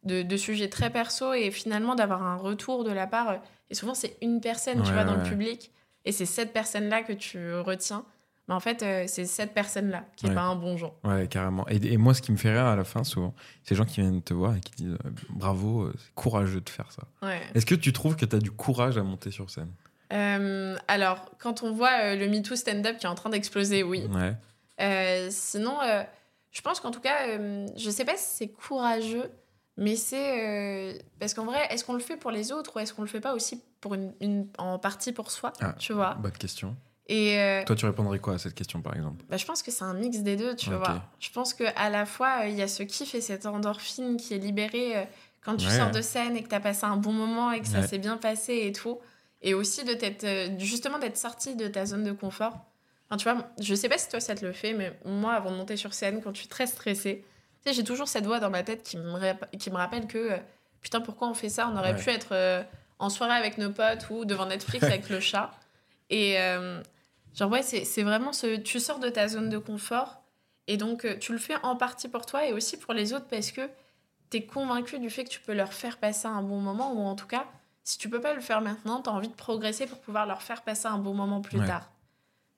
[0.04, 3.28] de, de sujets très perso et finalement d'avoir un retour de la part.
[3.30, 3.36] euh,
[3.70, 5.70] et souvent, c'est une personne, tu vois, dans le public.
[6.04, 8.04] Et c'est cette personne-là que tu retiens.
[8.46, 10.34] Mais en fait, euh, c'est cette personne-là qui n'est Ouais.
[10.36, 10.94] pas un bon genre.
[11.02, 11.66] Ouais, carrément.
[11.68, 13.86] Et, et moi, ce qui me fait rire à la fin, souvent, c'est les gens
[13.86, 17.04] qui viennent te voir et qui disent euh, bravo, euh, c'est courageux de faire ça.
[17.26, 17.40] Ouais.
[17.54, 19.72] Est-ce que tu trouves que tu as du courage à monter sur scène?
[20.12, 24.06] Euh, alors, quand on voit euh, le MeToo stand-up qui est en train d'exploser, oui.
[24.12, 24.34] Ouais.
[24.80, 26.02] Euh, sinon, euh,
[26.50, 29.30] je pense qu'en tout cas, euh, je sais pas si c'est courageux,
[29.76, 30.94] mais c'est.
[30.94, 33.08] euh, parce qu'en vrai, est-ce qu'on le fait pour les autres ou est-ce qu'on le
[33.08, 35.74] fait pas aussi pour une, une- en partie pour soi Ah.
[35.78, 36.14] Tu vois?
[36.14, 36.76] Bonne question.
[37.06, 39.24] Et Toi, tu répondrais quoi à cette question, par exemple?
[39.28, 41.02] bah, je pense que c'est un mix des deux, tu vois.
[41.20, 44.38] Je pense qu'à la fois, il y a ce kiff et cette endorphine qui est
[44.38, 45.06] libérée
[45.42, 45.92] quand tu Ouais, sors ouais.
[45.92, 48.16] de scène et que tu as passé un bon moment et que ça s'est bien
[48.16, 48.98] passé et tout.
[49.42, 50.26] Et aussi de t'être,
[50.58, 52.56] justement d'être sorti de ta zone de confort.
[53.14, 55.50] Enfin, tu vois, je sais pas si toi ça te le fait, mais moi, avant
[55.50, 57.24] de monter sur scène, quand je suis très stressée,
[57.62, 60.06] tu sais, j'ai toujours cette voix dans ma tête qui me, rap- qui me rappelle
[60.06, 60.36] que euh,
[60.80, 61.68] putain, pourquoi on fait ça?
[61.68, 62.00] On aurait Ouais.
[62.00, 62.62] pu être euh,
[62.98, 65.50] en soirée avec nos potes ou devant Netflix avec le chat.
[66.10, 66.82] Et euh,
[67.34, 68.56] genre, ouais, c'est vraiment ce.
[68.56, 70.20] Tu sors de ta zone de confort
[70.66, 73.52] et donc tu le fais en partie pour toi et aussi pour les autres parce
[73.52, 73.68] que
[74.30, 77.00] tu es convaincu du fait que tu peux leur faire passer un bon moment ou
[77.06, 77.44] en tout cas,
[77.84, 80.42] si tu peux pas le faire maintenant, tu as envie de progresser pour pouvoir leur
[80.42, 81.66] faire passer un bon moment plus Ouais.
[81.66, 81.90] tard.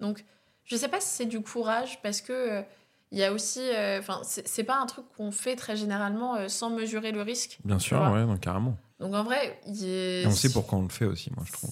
[0.01, 0.25] Donc,
[0.67, 2.63] je sais pas si c'est du courage parce que euh,
[3.13, 3.61] il y a aussi.
[3.61, 7.23] euh, Enfin, c'est c'est pas un truc qu'on fait très généralement euh, sans mesurer le
[7.23, 7.59] risque.
[7.65, 8.77] Bien sûr, ouais, non, carrément.
[9.01, 10.23] Donc, en vrai, il est...
[10.23, 11.71] Et on sait pourquoi on le fait aussi, moi, je trouve.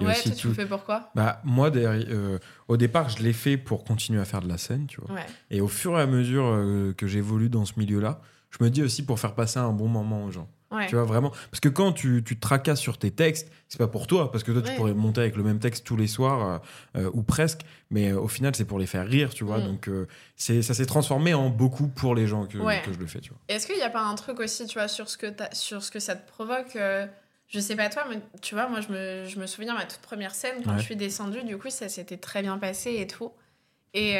[0.00, 2.38] Y Ouais, toi, tu le fais pourquoi Bah, moi, euh,
[2.68, 5.14] au départ, je l'ai fait pour continuer à faire de la scène, tu vois.
[5.14, 5.26] Ouais.
[5.50, 6.44] Et au fur et à mesure
[6.98, 8.20] que j'évolue dans ce milieu-là,
[8.50, 10.48] je me dis aussi pour faire passer un bon moment aux gens.
[10.72, 10.86] Ouais.
[10.88, 11.30] Tu vois, vraiment.
[11.50, 14.42] Parce que quand tu, tu te tracasses sur tes textes, c'est pas pour toi, parce
[14.42, 16.60] que toi, tu pourrais monter avec le même texte tous les soirs,
[16.96, 17.60] euh, euh, ou presque,
[17.90, 19.58] mais euh, au final, c'est pour les faire rire, tu vois.
[19.58, 19.64] Mm.
[19.64, 22.82] Donc, euh, c'est ça s'est transformé en beaucoup pour les gens que, Ouais.
[22.84, 23.38] que je le fais, tu vois.
[23.48, 25.90] Est-ce qu'il n'y a pas un truc aussi, tu vois, sur ce que, sur ce
[25.92, 26.76] que ça te provoque
[27.48, 30.00] Je sais pas toi, mais tu vois, moi, je me, je me souviens ma toute
[30.00, 33.30] première scène, quand je suis descendue, du coup, ça s'était très bien passé et tout.
[33.94, 34.16] Et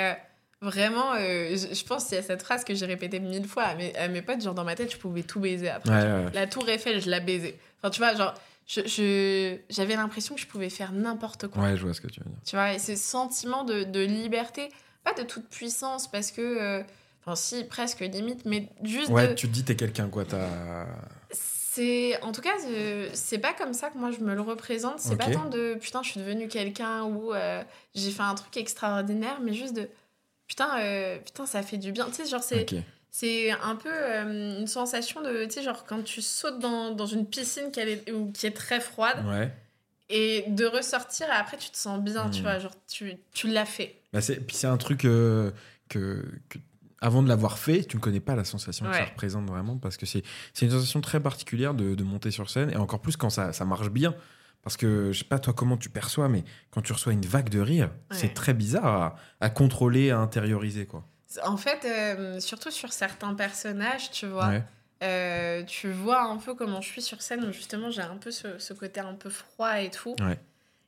[0.62, 3.64] vraiment, euh, je, je pense qu'il y a cette phrase que j'ai répétée mille fois
[3.64, 5.90] à mes, à mes potes, genre dans ma tête, je pouvais tout baiser après.
[5.90, 6.16] Ouais, tu vois.
[6.18, 6.30] ouais, ouais.
[6.34, 7.58] La tour Eiffel, je la baisais.
[7.78, 8.34] Enfin, tu vois, genre,
[8.66, 11.62] je, je- j'avais l'impression que je pouvais faire n'importe quoi.
[11.62, 12.38] Ouais, je vois ce que tu veux dire.
[12.44, 14.68] Tu vois, et ce sentiment de, de liberté,
[15.04, 16.40] pas de toute puissance, parce que.
[16.40, 16.82] euh,
[17.28, 19.34] Enfin, si, presque limite, mais juste Ouais, de.
[19.34, 20.24] tu te dis, t'es quelqu'un, quoi.
[20.24, 20.86] T'as.
[21.32, 22.22] C'est.
[22.22, 25.00] En tout cas, euh, c'est pas comme ça que moi je me le représente.
[25.00, 27.62] C'est pas tant de putain, je suis devenue quelqu'un ou euh,
[27.96, 29.88] j'ai fait un truc extraordinaire, mais juste de
[30.46, 32.06] putain, euh, putain, ça fait du bien.
[32.06, 32.66] Tu sais, genre, c'est.
[33.10, 37.06] C'est un peu euh, une sensation de, tu sais, genre quand tu sautes dans, dans
[37.06, 39.50] une piscine qui est, ou qui est très froide Ouais.
[40.10, 42.42] et de ressortir et après tu te sens bien, tu Mhm.
[42.42, 43.94] vois, genre tu, tu l'as fait.
[44.12, 45.50] Bah, c'est- puis c'est un truc euh,
[45.88, 46.58] que, que-
[47.00, 49.96] avant de l'avoir fait, tu ne connais pas la sensation que ça représente vraiment parce
[49.96, 50.22] que c'est
[50.52, 53.54] c'est une sensation très particulière de, de monter sur scène et encore plus quand ça,
[53.54, 54.14] ça marche bien.
[54.66, 56.42] Parce que je sais pas toi comment tu perçois, mais
[56.72, 58.16] quand tu reçois une vague de rire, Ouais.
[58.18, 61.04] c'est très bizarre à, à contrôler, à intérioriser quoi.
[61.44, 64.64] En fait, euh, surtout sur certains personnages, tu vois, Ouais.
[65.04, 68.32] euh, tu vois un peu comment je suis sur scène où justement j'ai un peu
[68.32, 70.16] ce, ce côté un peu froid et tout.
[70.20, 70.36] Ouais.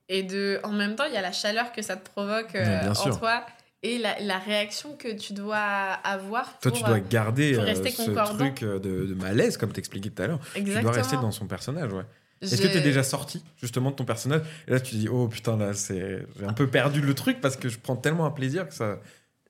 [0.09, 2.91] Et de, en même temps, il y a la chaleur que ça te provoque euh,
[2.91, 3.17] en sûr.
[3.21, 3.47] toi
[3.85, 7.63] et la, la réaction que tu dois avoir Toi, pour, tu dois euh, garder pour
[7.63, 8.39] rester ce concordant.
[8.39, 10.41] truc de, de malaise, comme t'expliquais tout à l'heure.
[10.55, 12.03] Tu dois rester dans son personnage, ouais.
[12.41, 14.43] Est-ce que t'es déjà sorti justement de ton personnage?
[14.67, 17.41] Et là, tu te dis, oh putain, là, c'est j'ai un peu perdu le truc
[17.41, 18.99] parce que je prends tellement un plaisir que ça,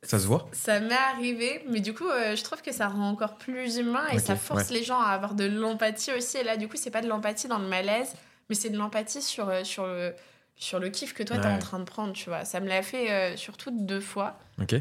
[0.02, 0.48] ça se voit.
[0.52, 4.06] Ça m'est arrivé, mais du coup, euh, je trouve que ça rend encore plus humain
[4.12, 6.38] et ça force les gens à avoir de l'empathie aussi.
[6.38, 8.14] Et là, du coup, c'est pas de l'empathie dans le malaise,
[8.48, 10.14] mais c'est de l'empathie sur, euh, sur, le,
[10.60, 11.52] sur le kiff que toi, t'es Ouais.
[11.54, 12.44] en train de prendre, tu vois.
[12.44, 14.38] Ça me l'a fait euh, surtout deux fois.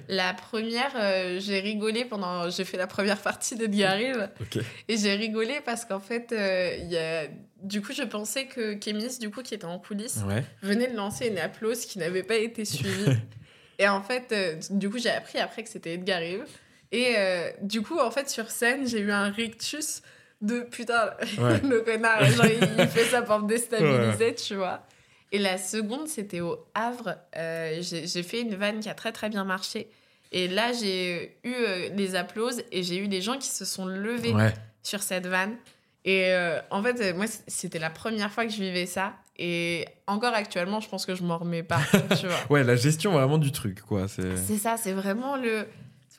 [0.08, 2.50] La première, euh, j'ai rigolé pendant...
[2.50, 4.28] J'ai fait la première partie d'Edgar Rive.
[4.42, 4.58] Ok.
[4.88, 7.28] Et j'ai rigolé parce qu'en fait, euh, il y a...
[7.62, 10.44] du coup, je pensais que Kémis, du coup, qui était en coulisses, Ouais.
[10.64, 13.16] venait de lancer une applause qui n'avait pas été suivie.
[13.78, 14.34] et en fait,
[14.72, 16.46] du coup, j'ai appris après que c'était Edgar Rive.
[16.92, 17.14] Et
[17.62, 20.02] du coup, en fait, sur scène, j'ai eu un rictus
[20.42, 21.60] de putain, Ouais.
[21.64, 24.84] le connard, genre, il, il fait ça pour me déstabiliser, tu vois.
[25.32, 27.16] Et la seconde, c'était au Havre.
[27.36, 29.90] Euh, j'ai fait une vanne qui a très très bien marché.
[30.32, 33.86] Et là, j'ai eu euh, des applauses et j'ai eu des gens qui se sont
[33.86, 34.54] levés Ouais.
[34.84, 35.56] sur cette vanne.
[36.06, 39.14] Et euh, en fait, moi, c'était la première fois que je vivais ça.
[39.38, 41.80] Et encore actuellement, je pense que je m'en remets pas,
[42.20, 42.38] tu vois.
[42.50, 44.08] Ouais, la gestion vraiment du truc, quoi.
[44.08, 44.36] C'est.
[44.38, 45.66] C'est ça, c'est vraiment le.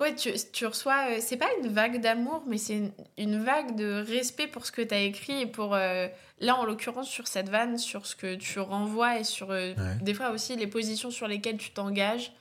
[0.00, 1.06] Ouais, tu, tu reçois.
[1.10, 4.70] euh, c'est pas une vague d'amour, mais c'est une, une vague de respect pour ce
[4.72, 5.74] que tu as écrit et pour.
[5.74, 6.06] euh,
[6.40, 9.50] là, en l'occurrence, sur cette vanne, sur ce que tu renvoies et sur.
[9.50, 9.96] euh, Ouais.
[10.02, 12.32] Des fois aussi les positions sur lesquelles tu t'engages.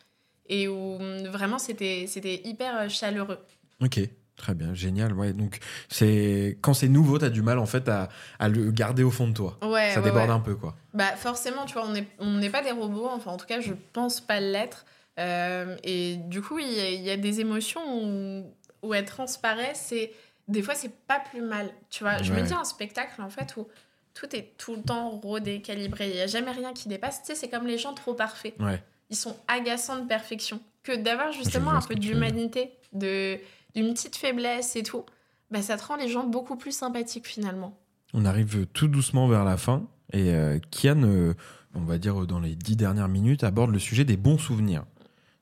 [0.49, 3.39] Et où hum, vraiment, c'était c'était hyper chaleureux.
[3.81, 3.99] Ok,
[4.37, 5.11] très bien, génial.
[5.13, 5.57] Ouais, donc
[5.89, 8.07] c'est quand c'est nouveau, t'as du mal en fait à,
[8.39, 9.57] à le garder au fond de toi.
[9.63, 10.35] Ouais, Ça ouais, déborde ouais.
[10.35, 10.75] un peu, quoi.
[10.93, 13.59] Bah forcément, tu vois, on n'est on n'est pas des robots, enfin en tout cas,
[13.61, 14.85] je pense pas l'être.
[15.19, 18.43] Euh, et du coup, il y, a- il y a des émotions où,
[18.83, 20.13] où elles transparaissent et
[20.47, 21.69] des fois, c'est pas plus mal.
[21.89, 23.67] Tu vois, je me dis un spectacle en fait où
[24.13, 27.21] tout est tout le temps rodé, calibré, il y a jamais rien qui dépasse.
[27.21, 28.55] Tu sais, c'est comme les gens trop parfaits.
[28.59, 28.81] Ouais.
[29.09, 30.59] Ils sont agaçants de perfection.
[30.83, 33.37] Que d'avoir justement un peu d'humanité, de
[33.75, 35.03] d'une petite faiblesse et tout,
[35.51, 37.77] bah ça te rend les gens beaucoup plus sympathiques finalement.
[38.13, 41.33] On arrive tout doucement vers la fin et euh, Kian, euh,
[41.75, 44.85] on va dire dans les dix dernières minutes, aborde le sujet des bons souvenirs.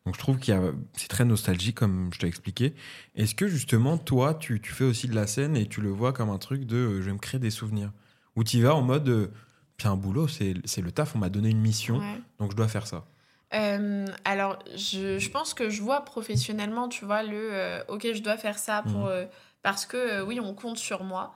[0.06, 0.62] Donc je trouve qu'il y a,
[0.94, 2.76] c'est très nostalgique comme je t'ai expliqué.
[3.16, 6.14] Est-ce que justement toi, tu, tu fais aussi de la scène et tu le vois
[6.14, 7.92] comme un truc de euh, je vais me créer des souvenirs?
[8.36, 9.32] Ou tu vas en mode euh,
[9.78, 12.22] puis un boulot, c'est c'est le taf, on m'a donné une mission, Ouais.
[12.40, 13.06] donc je dois faire ça.
[13.54, 18.22] Euh, alors, je, je pense que je vois professionnellement, tu vois, le euh, ok, je
[18.22, 19.28] dois faire ça pour, Mhm.
[19.64, 21.34] parce que oui, on compte sur moi.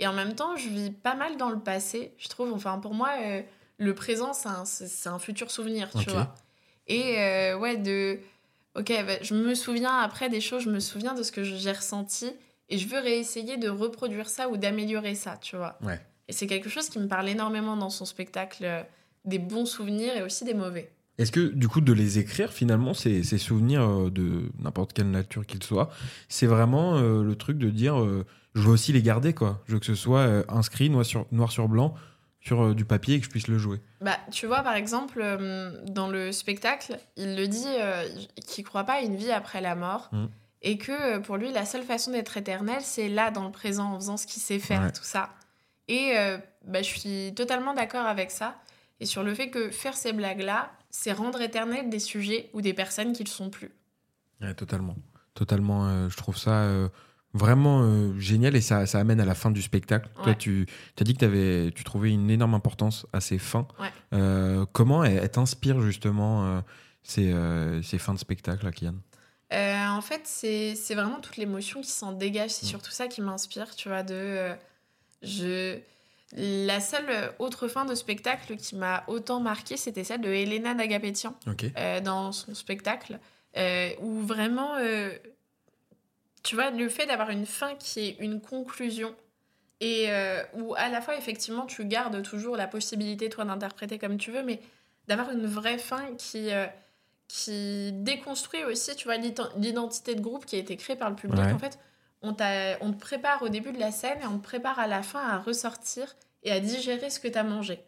[0.00, 2.52] Et en même temps, je vis pas mal dans le passé, je trouve.
[2.52, 3.10] Enfin, pour moi,
[3.78, 6.34] le présent, c'est un, c'est- c'est un futur souvenir, tu vois.
[6.88, 8.18] Et euh, ouais, de.
[8.74, 11.72] Ok, bah, je me souviens après des choses, je me souviens de ce que j'ai
[11.72, 12.30] ressenti.
[12.70, 15.78] Et je veux réessayer de reproduire ça ou d'améliorer ça, tu vois.
[15.82, 15.98] Ouais.
[16.28, 18.82] Et c'est quelque chose qui me parle énormément dans son spectacle, euh,
[19.24, 20.90] des bons souvenirs et aussi des mauvais.
[21.18, 25.10] Est-ce que du coup de les écrire finalement ces, ces souvenirs euh, de n'importe quelle
[25.10, 25.90] nature qu'ils soient,
[26.28, 28.24] c'est vraiment euh, le truc de dire euh,
[28.54, 29.60] je veux aussi les garder quoi.
[29.66, 31.94] Je veux que ce soit inscrit noir sur, noir sur blanc
[32.40, 33.80] sur euh, du papier et que je puisse le jouer.
[34.00, 38.08] Bah, tu vois, par exemple, euh, dans le spectacle, il le dit euh,
[38.46, 40.08] qu'il croit pas à une vie après la mort.
[40.12, 40.26] Mm.
[40.62, 43.96] Et que pour lui, la seule façon d'être éternel, c'est là, dans le présent, en
[43.96, 44.92] faisant ce qu'il sait faire, Ouais.
[44.92, 45.30] tout ça.
[45.86, 46.36] Et euh,
[46.66, 48.56] bah, je suis totalement d'accord avec ça.
[49.00, 52.74] Et sur le fait que faire ces blagues-là, c'est rendre éternel des sujets ou des
[52.74, 53.70] personnes qui ne le sont plus.
[54.40, 54.96] Ouais, totalement.
[55.34, 56.88] Totalement, euh, je trouve ça euh,
[57.34, 60.08] vraiment euh, génial et ça, ça amène à la fin du spectacle.
[60.22, 60.66] Toi, tu
[60.98, 63.68] as dit que avais, tu trouvais une énorme importance à ces fins.
[63.78, 63.90] Ouais.
[64.14, 66.60] Euh, comment elle, t'inspire justement euh,
[67.02, 67.34] ces,
[67.82, 68.94] ces fins de spectacle, là, Kian?
[69.52, 72.50] Euh, en fait, c'est vraiment toute l'émotion qui s'en dégage.
[72.50, 72.70] C'est Mm.
[72.70, 74.50] surtout ça qui m'inspire, tu vois, de...
[75.22, 75.78] je...
[76.36, 81.34] La seule autre fin de spectacle qui m'a autant marqué, c'était celle de Elena Nagapetian
[81.46, 81.64] Ok.
[81.78, 83.18] euh, dans son spectacle,
[84.02, 84.72] où vraiment,
[86.48, 89.14] tu vois, le fait d'avoir une fin qui est une conclusion,
[89.80, 94.16] et euh, où à la fois, effectivement, tu gardes toujours la possibilité, toi, d'interpréter comme
[94.16, 94.58] tu veux, mais
[95.08, 96.66] d'avoir une vraie fin qui, euh,
[97.28, 101.16] qui déconstruit aussi, tu vois, l'ident- l'identité de groupe qui a été créée par le
[101.16, 101.38] public.
[101.38, 101.52] Ouais.
[101.52, 101.78] En fait,
[102.22, 102.30] on,
[102.80, 105.20] on te prépare au début de la scène et on te prépare à la fin
[105.20, 107.84] à ressortir et à digérer ce que tu as mangé.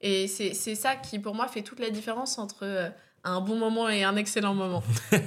[0.00, 2.88] Et c'est c'est ça qui, pour moi, fait toute la différence entre euh,
[3.24, 4.82] un bon moment et un excellent moment.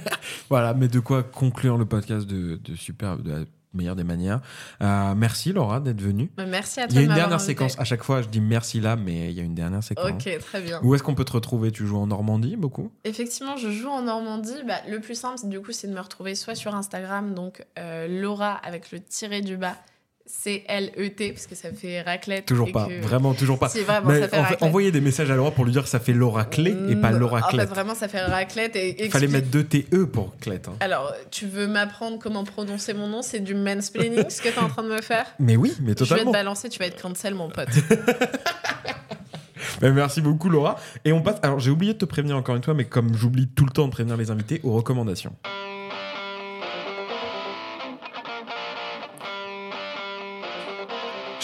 [0.50, 3.38] Voilà, mais de quoi conclure le podcast de, de super, de la
[3.72, 4.40] meilleure des manières.
[4.82, 6.30] Euh, merci Laura d'être venue.
[6.38, 7.46] Mais Merci à toi Il y a une dernière invité.
[7.52, 7.78] séquence.
[7.78, 10.10] À chaque fois, je dis merci là, mais il y a une dernière séquence.
[10.10, 10.80] Ok, très bien.
[10.84, 11.72] Où est-ce qu'on peut te retrouver?
[11.72, 12.92] Tu joues en Normandie beaucoup?
[13.04, 14.54] Effectivement, je joue en Normandie.
[14.66, 17.64] Bah, le plus simple, c'est- du coup, c'est de me retrouver soit sur Instagram, donc
[17.78, 19.74] euh, Laura avec le tiré du bas,
[20.26, 22.46] C-L-E-T, parce que ça fait raclette.
[22.46, 23.68] Toujours pas, que- vraiment toujours pas.
[23.68, 24.62] Si, vraiment, Mais ça fait en fait, raclette.
[24.62, 27.10] envoyez des messages à Laura pour lui dire que ça fait Laura Clé et pas
[27.10, 28.74] Mm, Laura En fait, vraiment, ça fait raclette.
[28.76, 30.68] Et Il fallait mettre deux TE pour Clette.
[30.68, 30.76] hein.
[30.80, 34.68] Alors, tu veux m'apprendre comment prononcer mon nom C'est du mansplaining, ce que t'es en
[34.68, 35.26] train de me faire?
[35.38, 36.32] Mais oui, mais Je vais te totalement.
[36.32, 37.68] balancer, tu vas être cancel, mon pote.
[39.80, 40.76] Ben, merci beaucoup Laura.
[41.04, 41.36] Et on passe.
[41.42, 43.86] Alors j'ai oublié de te prévenir encore une fois, mais comme j'oublie tout le temps
[43.86, 45.34] de prévenir les invités, aux recommandations.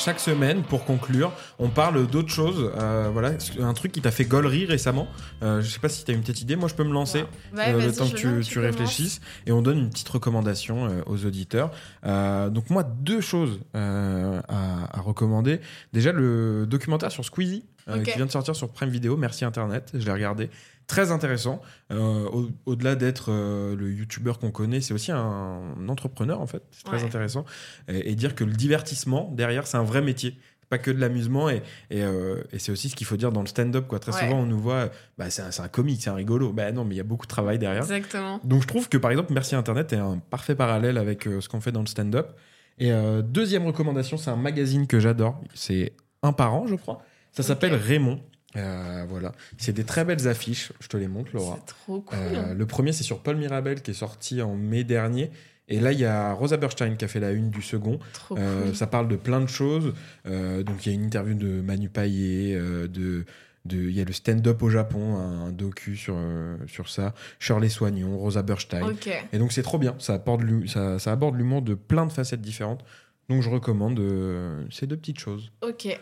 [0.01, 2.73] Chaque semaine, pour conclure, on parle d'autres choses.
[2.79, 5.07] Euh, voilà, un truc qui t'a fait gollerie récemment?
[5.43, 6.57] Euh, je sais pas si tu as une petite idée.
[6.57, 9.61] Moi, je peux me lancer Ouais, euh, le temps que veux tu, réfléchisses et on
[9.61, 11.71] donne une petite recommandation euh, aux auditeurs.
[12.03, 15.61] Donc moi, deux choses à, recommander.
[15.93, 19.91] Déjà, le documentaire sur Squeezie, euh, qui vient de sortir sur Prime Video, merci Internet,
[19.95, 20.51] je l'ai regardé.
[20.91, 21.61] Très intéressant.
[21.93, 26.63] Euh, au- Au-delà d'être euh, le youtubeur qu'on connaît, c'est aussi un entrepreneur, en fait.
[26.73, 27.05] C'est très Ouais.
[27.05, 27.45] intéressant.
[27.89, 30.37] Et, et dire que le divertissement, derrière, c'est un vrai métier.
[30.69, 31.49] Pas que de l'amusement.
[31.49, 33.87] Et, et, euh, et c'est aussi ce qu'il faut dire dans le stand-up.
[33.89, 33.99] quoi.
[34.01, 34.21] Très Ouais.
[34.21, 36.53] souvent, on nous voit, bah, c'est un, c'est un comique, c'est un rigolo.
[36.53, 37.83] Bah non, mais il y a beaucoup de travail derrière.
[37.83, 38.41] Exactement.
[38.45, 41.61] Donc je trouve que par exemple Merci Internet est un parfait parallèle avec ce qu'on
[41.61, 42.33] fait dans le stand-up.
[42.79, 42.91] Et
[43.25, 45.41] deuxième recommandation, c'est un magazine que j'adore.
[45.55, 47.03] C'est un par an, je crois.
[47.33, 48.21] Ça s'appelle Raymond.
[48.57, 50.73] Euh, voilà, c'est des très belles affiches.
[50.81, 51.57] Je te les montre, Laura.
[51.61, 52.19] C'est trop cool.
[52.19, 55.31] Euh, le premier, c'est sur Paul Mirabel qui est sorti en mai dernier.
[55.69, 58.01] Et là, il y a Rosa Berstein qui a fait la une du second.
[58.33, 58.75] Euh, cool.
[58.75, 59.95] Ça parle de plein de choses.
[60.25, 63.25] Donc, il y a une interview de Manu euh, de,
[63.67, 67.15] de, il y a le stand-up au Japon, un, un docu sur, euh, sur ça.
[67.39, 68.83] Shirley Soignon, Rosa Berstein.
[69.33, 69.95] Et donc, c'est trop bien.
[70.01, 72.85] Ça, apporte ça, ça aborde l'humour de plein de facettes différentes.
[73.29, 75.53] Donc, je recommande euh, ces deux petites choses.
[75.63, 75.97] Ok.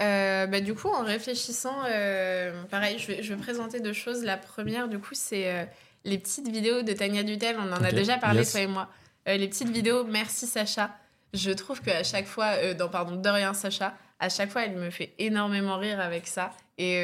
[0.00, 4.24] Euh, bah, du coup, en réfléchissant, euh, pareil, je vais, je vais présenter deux choses.
[4.24, 5.64] La première, du coup, c'est euh,
[6.04, 7.56] les petites vidéos de Tania Dutel.
[7.60, 8.50] On en a déjà parlé, Yes.
[8.52, 8.88] toi et moi.
[9.26, 10.90] Les petites vidéos Merci Sacha.
[11.32, 14.90] Je trouve qu'à chaque fois, dans Pardon, de rien Sacha, à chaque fois, elle me
[14.90, 16.50] fait énormément rire avec ça.
[16.76, 16.96] Et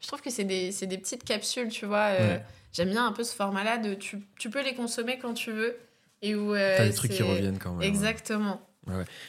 [0.00, 2.12] je trouve que c'est des, des petites capsules, tu vois.
[2.12, 2.42] Ouais.
[2.72, 5.76] J'aime bien un peu ce format-là de tu, tu peux les consommer quand tu veux.
[6.22, 6.54] Et où.
[6.54, 7.86] T'as des trucs qui reviennent quand même.
[7.86, 8.60] Exactement.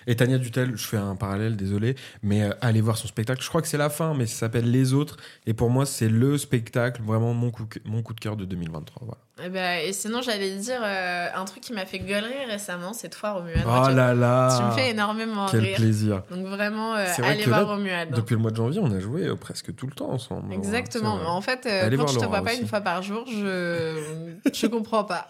[0.08, 3.44] Et Tania Dutel, je fais un parallèle, désolé, mais euh, allez voir son spectacle.
[3.44, 5.18] Je crois que c'est la fin, mais ça s'appelle Les Autres.
[5.46, 9.06] Et pour moi, c'est le spectacle, vraiment mon coup, mon coup de cœur de 2023.
[9.06, 9.22] Voilà.
[9.44, 13.10] Eh ben, et sinon, j'allais dire euh, un truc qui m'a fait gueulerie récemment, c'est
[13.10, 13.64] toi, Romuald.
[13.66, 15.78] Oh tu- là là Tu me fais énormément Quel rire.
[15.78, 18.14] plaisir Donc vraiment, euh, vrai allez voir là, Romuald.
[18.14, 20.54] Depuis le mois de janvier, on a joué euh, presque tout le temps ensemble.
[20.54, 21.18] Exactement.
[21.18, 22.62] Mais en fait, euh, quand je te vois pas aussi.
[22.62, 23.96] une fois par jour, je
[24.54, 25.28] je comprends pas.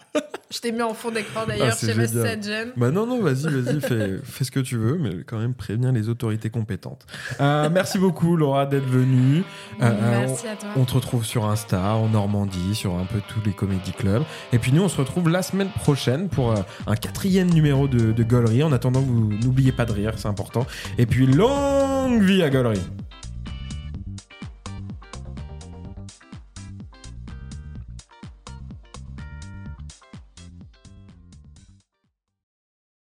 [0.50, 2.24] Je t'ai mis en fond d'écran d'ailleurs Ah, c'est chez génial.
[2.26, 2.72] West Gen.
[2.76, 5.92] Bah non, non, vas-y, vas-y, fais, fais ce que tu veux, mais quand même prévenir
[5.92, 7.06] les autorités compétentes.
[7.40, 9.44] Merci beaucoup, Laura, d'être venue.
[9.78, 10.68] Merci à toi.
[10.76, 13.52] On te retrouve sur Insta, en Normandie, sur un peu tous les
[13.92, 14.22] clubs.
[14.52, 18.12] Et puis nous, on se retrouve la semaine prochaine pour euh, un quatrième numéro de,
[18.12, 18.24] de.
[18.62, 20.66] En attendant, vous n'oubliez pas de rire, c'est important.
[20.98, 22.80] Et puis, longue vie à Gaulerie